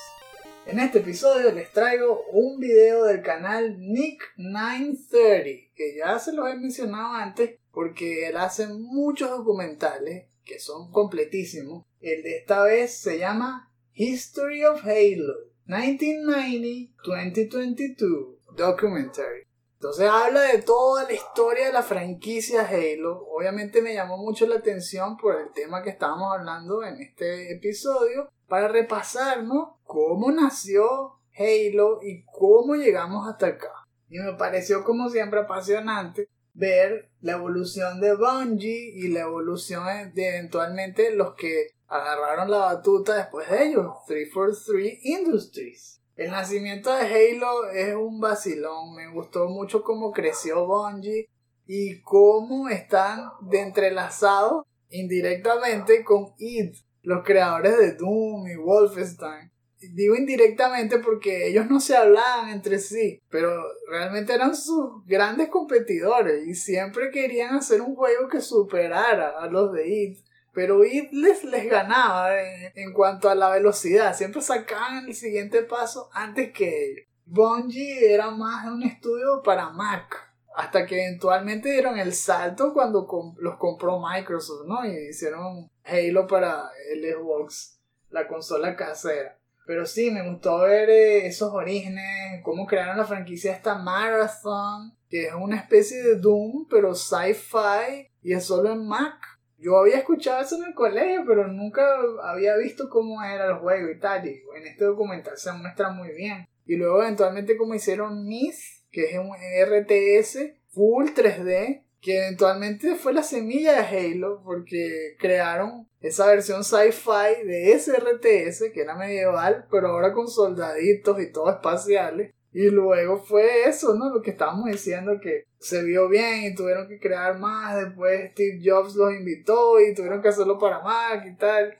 [0.64, 6.54] En este episodio les traigo un video del canal Nick930, que ya se los he
[6.54, 11.84] mencionado antes porque él hace muchos documentales que son completísimos.
[12.00, 19.46] El de esta vez se llama History of Halo 1990-2022 Documentary.
[19.74, 23.26] Entonces habla de toda la historia de la franquicia Halo.
[23.30, 28.30] Obviamente me llamó mucho la atención por el tema que estábamos hablando en este episodio
[28.46, 33.72] para repasarnos cómo nació Halo y cómo llegamos hasta acá.
[34.08, 40.28] Y me pareció como siempre apasionante ver la evolución de Bungie y la evolución de
[40.28, 46.00] eventualmente los que agarraron la batuta después de ellos, 343 Industries.
[46.16, 51.28] El nacimiento de Halo es un vacilón, me gustó mucho cómo creció Bungie
[51.66, 59.52] y cómo están de entrelazados indirectamente con id, los creadores de Doom y Wolfenstein
[59.90, 63.50] digo indirectamente porque ellos no se hablaban entre sí, pero
[63.88, 69.72] realmente eran sus grandes competidores y siempre querían hacer un juego que superara a los
[69.72, 70.24] de IT.
[70.52, 76.52] Pero IT les, ganaba en, cuanto a la velocidad, siempre sacaban el siguiente paso antes
[76.52, 77.06] que ellos.
[77.24, 80.14] Bungie era más un estudio para Mac,
[80.54, 84.84] hasta que eventualmente dieron el salto cuando los compró Microsoft, ¿no?
[84.84, 87.80] Y hicieron Halo para el Xbox,
[88.10, 89.38] la consola casera.
[89.64, 95.28] Pero sí, me gustó ver eh, esos orígenes, cómo crearon la franquicia esta Marathon, que
[95.28, 99.31] es una especie de Doom, pero sci-fi y es solo en Mac.
[99.62, 101.86] Yo había escuchado eso en el colegio, pero nunca
[102.24, 104.26] había visto cómo era el juego y tal.
[104.26, 106.48] Y en este documental se muestra muy bien.
[106.66, 108.58] Y luego eventualmente como hicieron Myth,
[108.90, 115.88] que es un RTS full 3D, que eventualmente fue la semilla de Halo, porque crearon
[116.00, 122.34] esa versión sci-fi de SRTS, que era medieval, pero ahora con soldaditos y todo espaciales.
[122.52, 124.12] Y luego fue eso, ¿no?
[124.12, 127.76] Lo que estábamos diciendo que se vio bien y tuvieron que crear más.
[127.76, 131.74] Después Steve Jobs los invitó y tuvieron que hacerlo para Mac y tal.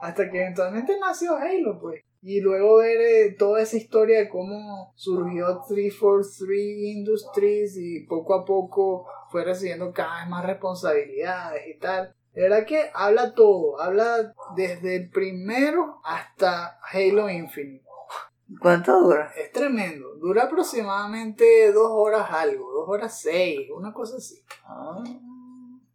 [0.00, 2.00] Hasta que eventualmente nació Halo, pues.
[2.22, 6.58] Y luego ver eh, toda esa historia de cómo surgió 343
[6.96, 12.14] Industries y poco a poco fue recibiendo cada vez más responsabilidades y tal.
[12.32, 17.83] De verdad que habla todo, habla desde el primero hasta Halo Infinite.
[18.60, 19.32] ¿Cuánto dura?
[19.36, 24.42] Es tremendo, dura aproximadamente dos horas algo, dos horas seis, una cosa así.
[24.64, 25.02] Ah,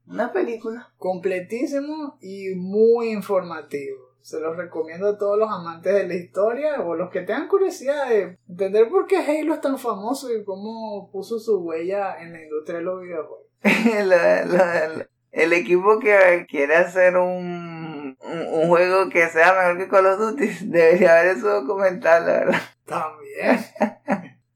[0.07, 0.91] una película.
[0.97, 4.10] Completísimo y muy informativo.
[4.22, 8.10] Se los recomiendo a todos los amantes de la historia o los que tengan curiosidad
[8.10, 12.43] de entender por qué Halo es tan famoso y cómo puso su huella en la
[12.43, 13.47] industria de los videojuegos.
[15.32, 20.47] el equipo que quiere hacer un, un, juego que sea mejor que Call of Duty
[20.66, 22.62] debería ver eso documental, la verdad.
[22.86, 23.60] También.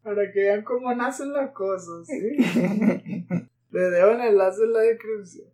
[0.03, 2.37] Para que vean cómo nacen las cosas, ¿sí?
[3.71, 5.47] Les dejo el enlace en la descripción.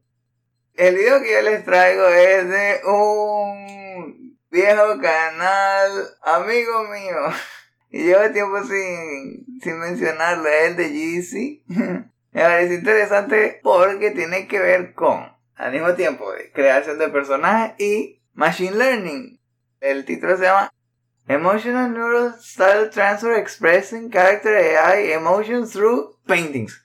[0.74, 5.91] El video que yo les traigo es de un viejo canal
[6.22, 7.18] amigo mío.
[7.89, 11.64] Y llevo tiempo sin, sin mencionarlo, es el de Jeezy.
[11.68, 18.24] Me parece interesante porque tiene que ver con, al mismo tiempo, creación de personajes y
[18.34, 19.41] machine learning.
[19.82, 20.74] El título se llama
[21.28, 26.82] Emotional Neural Style Transfer Expressing Character AI Emotions Through Paintings.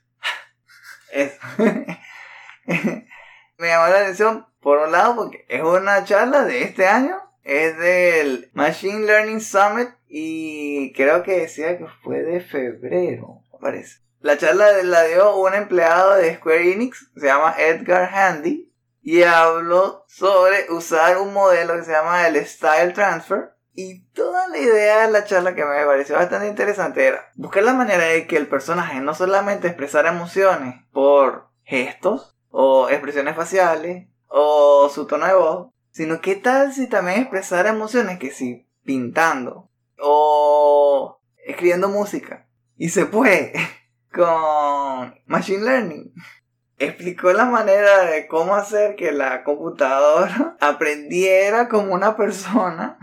[2.66, 7.78] Me llamó la atención por un lado porque es una charla de este año, es
[7.78, 14.03] del Machine Learning Summit y creo que decía que fue de febrero, parece.
[14.24, 18.72] La charla la dio un empleado de Square Enix, se llama Edgar Handy,
[19.02, 23.54] y habló sobre usar un modelo que se llama el Style Transfer.
[23.74, 27.74] Y toda la idea de la charla que me pareció bastante interesante era buscar la
[27.74, 34.88] manera de que el personaje no solamente expresara emociones por gestos, o expresiones faciales, o
[34.88, 39.68] su tono de voz, sino qué tal si también expresar emociones que si pintando,
[40.00, 42.48] o escribiendo música.
[42.78, 43.52] Y se puede
[44.14, 46.14] con Machine Learning.
[46.78, 52.98] Explicó la manera de cómo hacer que la computadora aprendiera como una persona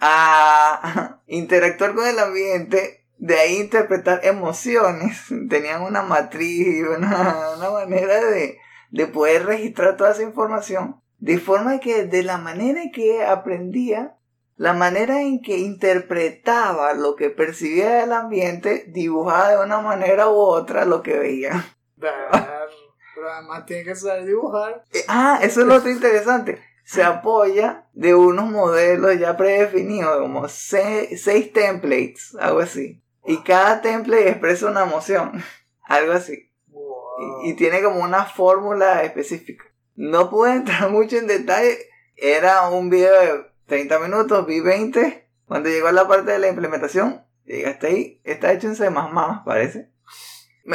[0.00, 5.24] a interactuar con el ambiente de ahí interpretar emociones.
[5.48, 8.58] Tenían una matriz una, una manera de,
[8.90, 11.00] de poder registrar toda esa información.
[11.18, 14.16] De forma que de la manera que aprendía,
[14.56, 20.36] la manera en que interpretaba lo que percibía del ambiente dibujaba de una manera u
[20.36, 21.64] otra lo que veía.
[21.98, 24.84] Pero además tiene que saber dibujar.
[24.92, 26.60] Eh, Ah, eso es lo otro interesante.
[26.84, 33.02] Se apoya de unos modelos ya predefinidos, como se- seis templates, algo así.
[33.24, 35.42] Y cada template expresa una emoción,
[35.84, 36.50] algo así.
[36.66, 37.42] Wow.
[37.44, 39.64] Y, y tiene como una fórmula específica.
[39.94, 41.78] No pude entrar mucho en detalle.
[42.16, 45.28] Era un video de 30 minutos, vi 20.
[45.46, 48.20] Cuando llegó a la parte de la implementación, llegué hasta ahí.
[48.24, 48.88] Está hecho en C++,
[49.44, 49.90] parece.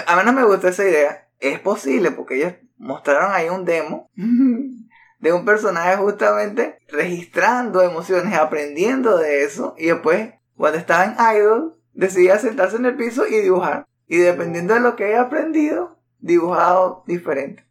[0.06, 1.28] A mí no me gustó esa idea.
[1.40, 4.10] Es posible porque ellos mostraron ahí un demo
[5.20, 9.76] de un personaje justamente registrando emociones, aprendiendo de eso.
[9.78, 13.86] Y después, cuando estaba en Idle, decidía sentarse en el piso y dibujar.
[14.08, 17.66] Y dependiendo de lo que haya aprendido, dibujado diferente.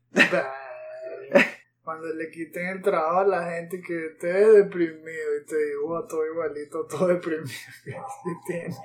[1.88, 6.26] Cuando le quiten el trabajo a la gente que esté deprimido y te dibuja todo
[6.26, 7.48] igualito, todo deprimido
[7.84, 7.96] que
[8.46, 8.76] tiene.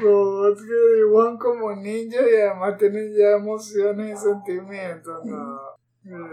[0.00, 5.24] Robots que dibujan como ninjas y además tienen ya emociones y sentimientos.
[5.26, 5.60] No,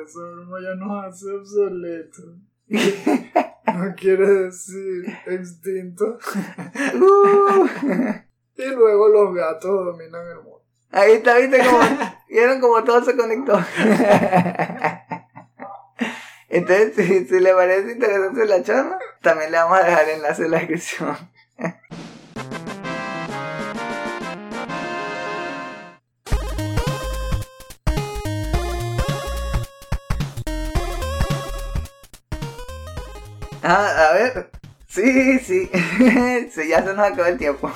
[0.01, 2.39] eso mismo ya nos hace obsoletos.
[2.67, 6.17] No quiere decir extinto.
[8.57, 10.61] Y luego los gatos dominan el mundo.
[10.91, 11.79] Ahí está, viste cómo,
[12.29, 13.59] vieron como todo se conectó.
[16.47, 20.45] Entonces, si, si le parece interesante la charla, también le vamos a dejar el enlace
[20.45, 21.17] en la descripción.
[33.67, 34.51] Ah, a ver.
[34.87, 35.69] Sí, sí.
[36.51, 37.71] sí, ya se nos acabó el tiempo.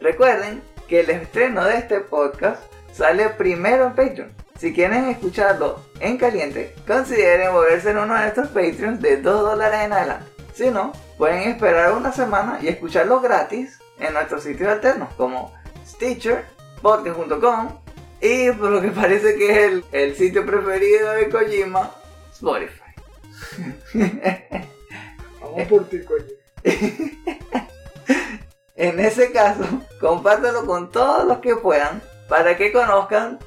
[0.00, 4.32] Recuerden que el estreno de este podcast sale primero en Patreon.
[4.58, 9.80] Si quieren escucharlo en caliente, consideren moverse en uno de estos Patreons de 2 dólares
[9.84, 10.26] en adelante.
[10.54, 15.52] Si no, pueden esperar una semana y escucharlo gratis en nuestros sitios alternos como
[15.86, 16.44] Stitcher,
[16.82, 17.78] podcast.com
[18.20, 21.90] y por lo que parece que es el, el sitio preferido de Kojima,
[22.32, 22.80] Spotify.
[25.40, 26.24] Vamos por ti, coño.
[28.80, 29.62] En ese caso,
[30.00, 32.00] compártelo con todos los que puedan
[32.30, 33.38] para que conozcan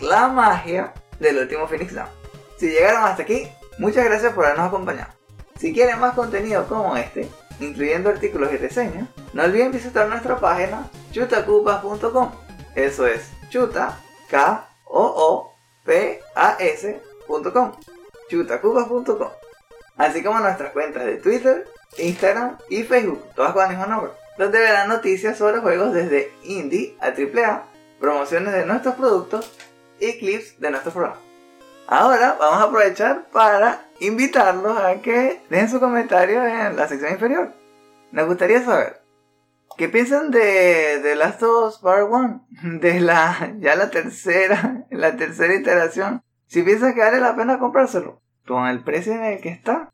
[0.00, 2.08] la magia del último Phoenix Down.
[2.56, 5.12] Si llegaron hasta aquí, muchas gracias por habernos acompañado.
[5.58, 7.28] Si quieren más contenido como este,
[7.58, 12.30] incluyendo artículos y reseñas, no olviden visitar nuestra página chutacupas.com.
[12.76, 13.98] Eso es chuta,
[14.30, 15.54] k o o
[15.84, 17.72] p a s.com.
[18.28, 19.28] chutacupas.com.
[19.96, 21.68] Así como nuestras cuentas de Twitter,
[21.98, 26.96] Instagram y Facebook, todas con el mismo nombre, donde verán noticias sobre juegos desde indie
[27.00, 27.64] a AAA,
[27.98, 29.52] promociones de nuestros productos
[29.98, 31.20] y clips de nuestros programas.
[31.86, 37.52] Ahora vamos a aprovechar para invitarlos a que dejen su comentario en la sección inferior.
[38.12, 39.00] Nos gustaría saber
[39.76, 42.46] qué piensan de, de Last of Us Part 1,
[42.80, 46.22] de la ya la tercera, la tercera iteración.
[46.46, 49.90] Si piensan que vale la pena comprárselo con el precio en el que está.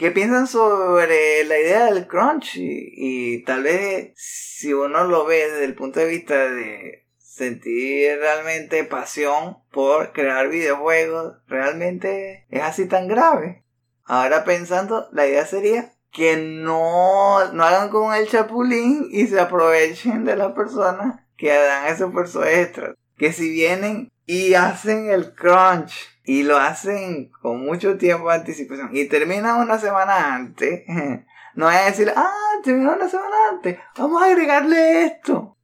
[0.00, 2.52] ¿Qué piensan sobre la idea del crunch?
[2.56, 8.82] Y, tal vez si uno lo ve desde el punto de vista de sentir realmente
[8.84, 13.62] pasión por crear videojuegos, realmente es así tan grave.
[14.04, 20.24] Ahora pensando, la idea sería que no, no hagan con el chapulín y se aprovechen
[20.24, 22.94] de las personas que dan esos esfuerzo extra.
[23.18, 25.92] Que si vienen y hacen el crunch
[26.30, 30.84] y lo hacen con mucho tiempo de anticipación y terminan una semana antes,
[31.56, 35.56] no a decir, ah, terminó una semana antes, vamos a agregarle esto.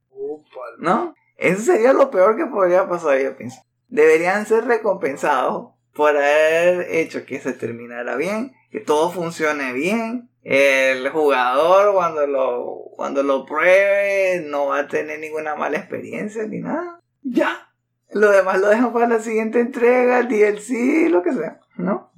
[0.79, 1.14] ¿no?
[1.37, 3.62] Eso sería lo peor que podría pasar, yo pienso.
[3.87, 10.31] Deberían ser recompensados por haber hecho que se terminara bien, que todo funcione bien.
[10.43, 16.59] El jugador cuando lo, cuando lo pruebe no va a tener ninguna mala experiencia ni
[16.59, 16.99] nada.
[17.23, 17.66] Ya.
[18.13, 22.13] Lo demás lo dejan para la siguiente entrega, el DLC, lo que sea, ¿no?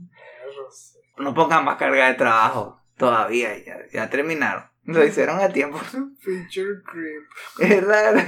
[1.16, 4.64] No pongan más carga de trabajo todavía, ya, ya terminaron.
[4.84, 5.78] Lo hicieron a tiempo.
[6.20, 7.24] Feature creep.
[7.61, 8.20] Es raro.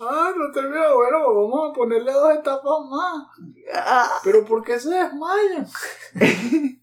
[0.00, 0.94] Ah, no terminó.
[0.94, 3.26] Bueno, vamos a ponerle dos etapas más.
[3.74, 4.20] Ah.
[4.22, 5.66] Pero ¿por qué se desmayan?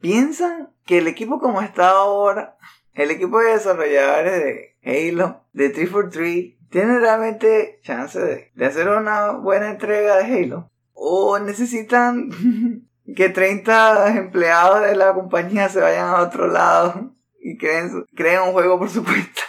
[0.00, 2.56] ¿Piensan que el equipo como está ahora,
[2.94, 9.70] el equipo de desarrolladores de Halo, de 343, tiene realmente chance de, hacer una buena
[9.70, 10.70] entrega de Halo?
[10.92, 12.30] ¿O necesitan
[13.16, 18.52] que 30 empleados de la compañía se vayan a otro lado y creen, creen un
[18.52, 19.42] juego por su cuenta?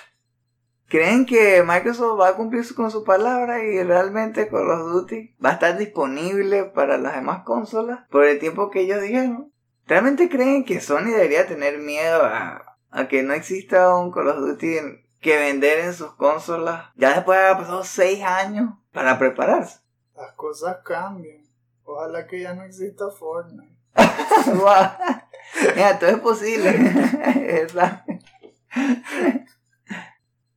[0.94, 5.50] ¿Creen que Microsoft va a cumplir con su palabra y realmente Call of Duty va
[5.50, 9.52] a estar disponible para las demás consolas por el tiempo que ellos dijeron?
[9.88, 14.38] ¿Realmente creen que Sony debería tener miedo a, a que no exista un Call of
[14.38, 14.78] Duty
[15.20, 19.80] que vender en sus consolas ya después de haber pasado 6 años para prepararse?
[20.16, 21.44] Las cosas cambian.
[21.84, 23.76] Ojalá que ya no exista Fortnite.
[25.76, 26.74] Mira, todo es posible.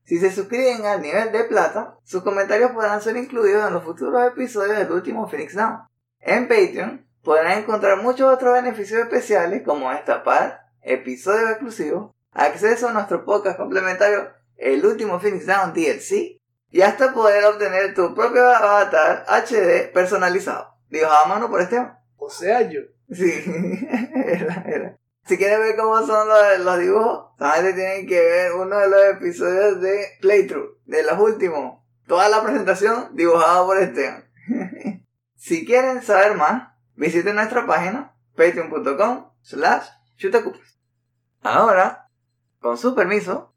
[0.04, 4.24] Si se suscriben al nivel de plata, sus comentarios podrán ser incluidos en los futuros
[4.24, 5.80] episodios del último Phoenix Down.
[6.20, 13.24] En Patreon podrán encontrar muchos otros beneficios especiales como destapar episodios exclusivos, acceso a nuestro
[13.24, 19.90] podcast complementario El último Phoenix Down DLC y hasta poder obtener tu propio avatar HD
[19.92, 21.98] personalizado, dibujado a mano por Esteban.
[22.16, 22.80] O sea, yo.
[23.10, 23.32] Sí,
[24.14, 24.98] era, era.
[25.26, 29.04] Si quieren ver cómo son los, los dibujos, solamente tienen que ver uno de los
[29.16, 31.82] episodios de Playthrough, de los últimos.
[32.06, 34.24] Toda la presentación dibujada por Esteban.
[35.36, 40.78] si quieren saber más, visiten nuestra página patreon.com slash chutacupas.
[41.42, 42.05] Ahora,
[42.66, 43.52] con su permiso,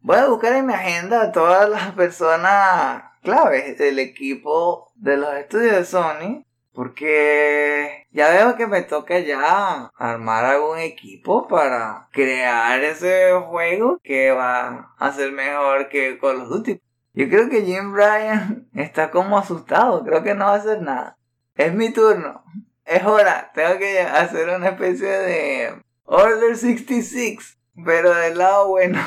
[0.00, 5.32] voy a buscar en mi agenda a todas las personas claves del equipo de los
[5.34, 12.82] estudios de Sony porque ya veo que me toca ya armar algún equipo para crear
[12.82, 16.80] ese juego que va a ser mejor que Call of Duty.
[17.14, 21.16] Yo creo que Jim Bryan está como asustado, creo que no va a hacer nada.
[21.54, 22.42] Es mi turno,
[22.84, 28.98] es hora, tengo que hacer una especie de Order 66, pero del lado bueno.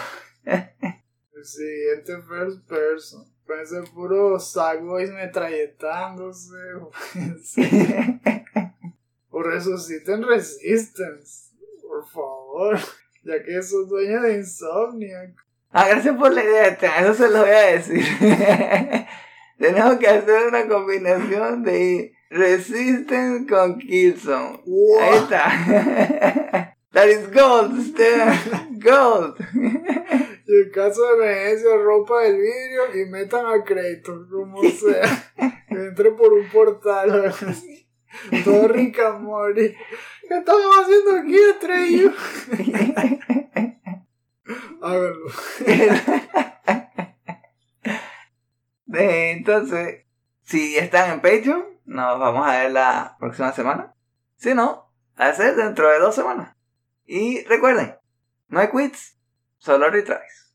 [0.44, 3.26] El siguiente first person.
[3.46, 6.56] Puede ser puro Sackboys metralletándose.
[9.30, 11.52] O resuciten Resistance.
[11.82, 12.80] Por favor.
[13.24, 15.36] Ya que son dueños de Insomniac.
[15.72, 16.68] Ah, gracias por la idea,
[17.00, 18.04] eso se lo voy a decir.
[19.58, 24.64] Tenemos que hacer una combinación de Resistance con Killzone.
[25.00, 26.76] Ahí está.
[26.92, 28.80] That is gold, Esteban.
[28.80, 29.38] Gold.
[30.46, 35.32] Y en caso de emergencia, ropa del vidrio y metan a Kratos, como sea.
[35.70, 37.34] Entre por un portal.
[38.44, 39.74] Todo rica Mori.
[40.28, 42.14] ¿Qué estamos haciendo aquí entre ellos?
[44.82, 45.32] Háganlo.
[48.94, 50.06] Entonces,
[50.44, 53.96] si están en Patreon, nos vamos a ver la próxima semana.
[54.36, 56.56] Si no, a ser dentro de dos semanas.
[57.14, 57.98] Y recuerden,
[58.48, 59.18] no hay quits,
[59.58, 60.51] solo retries.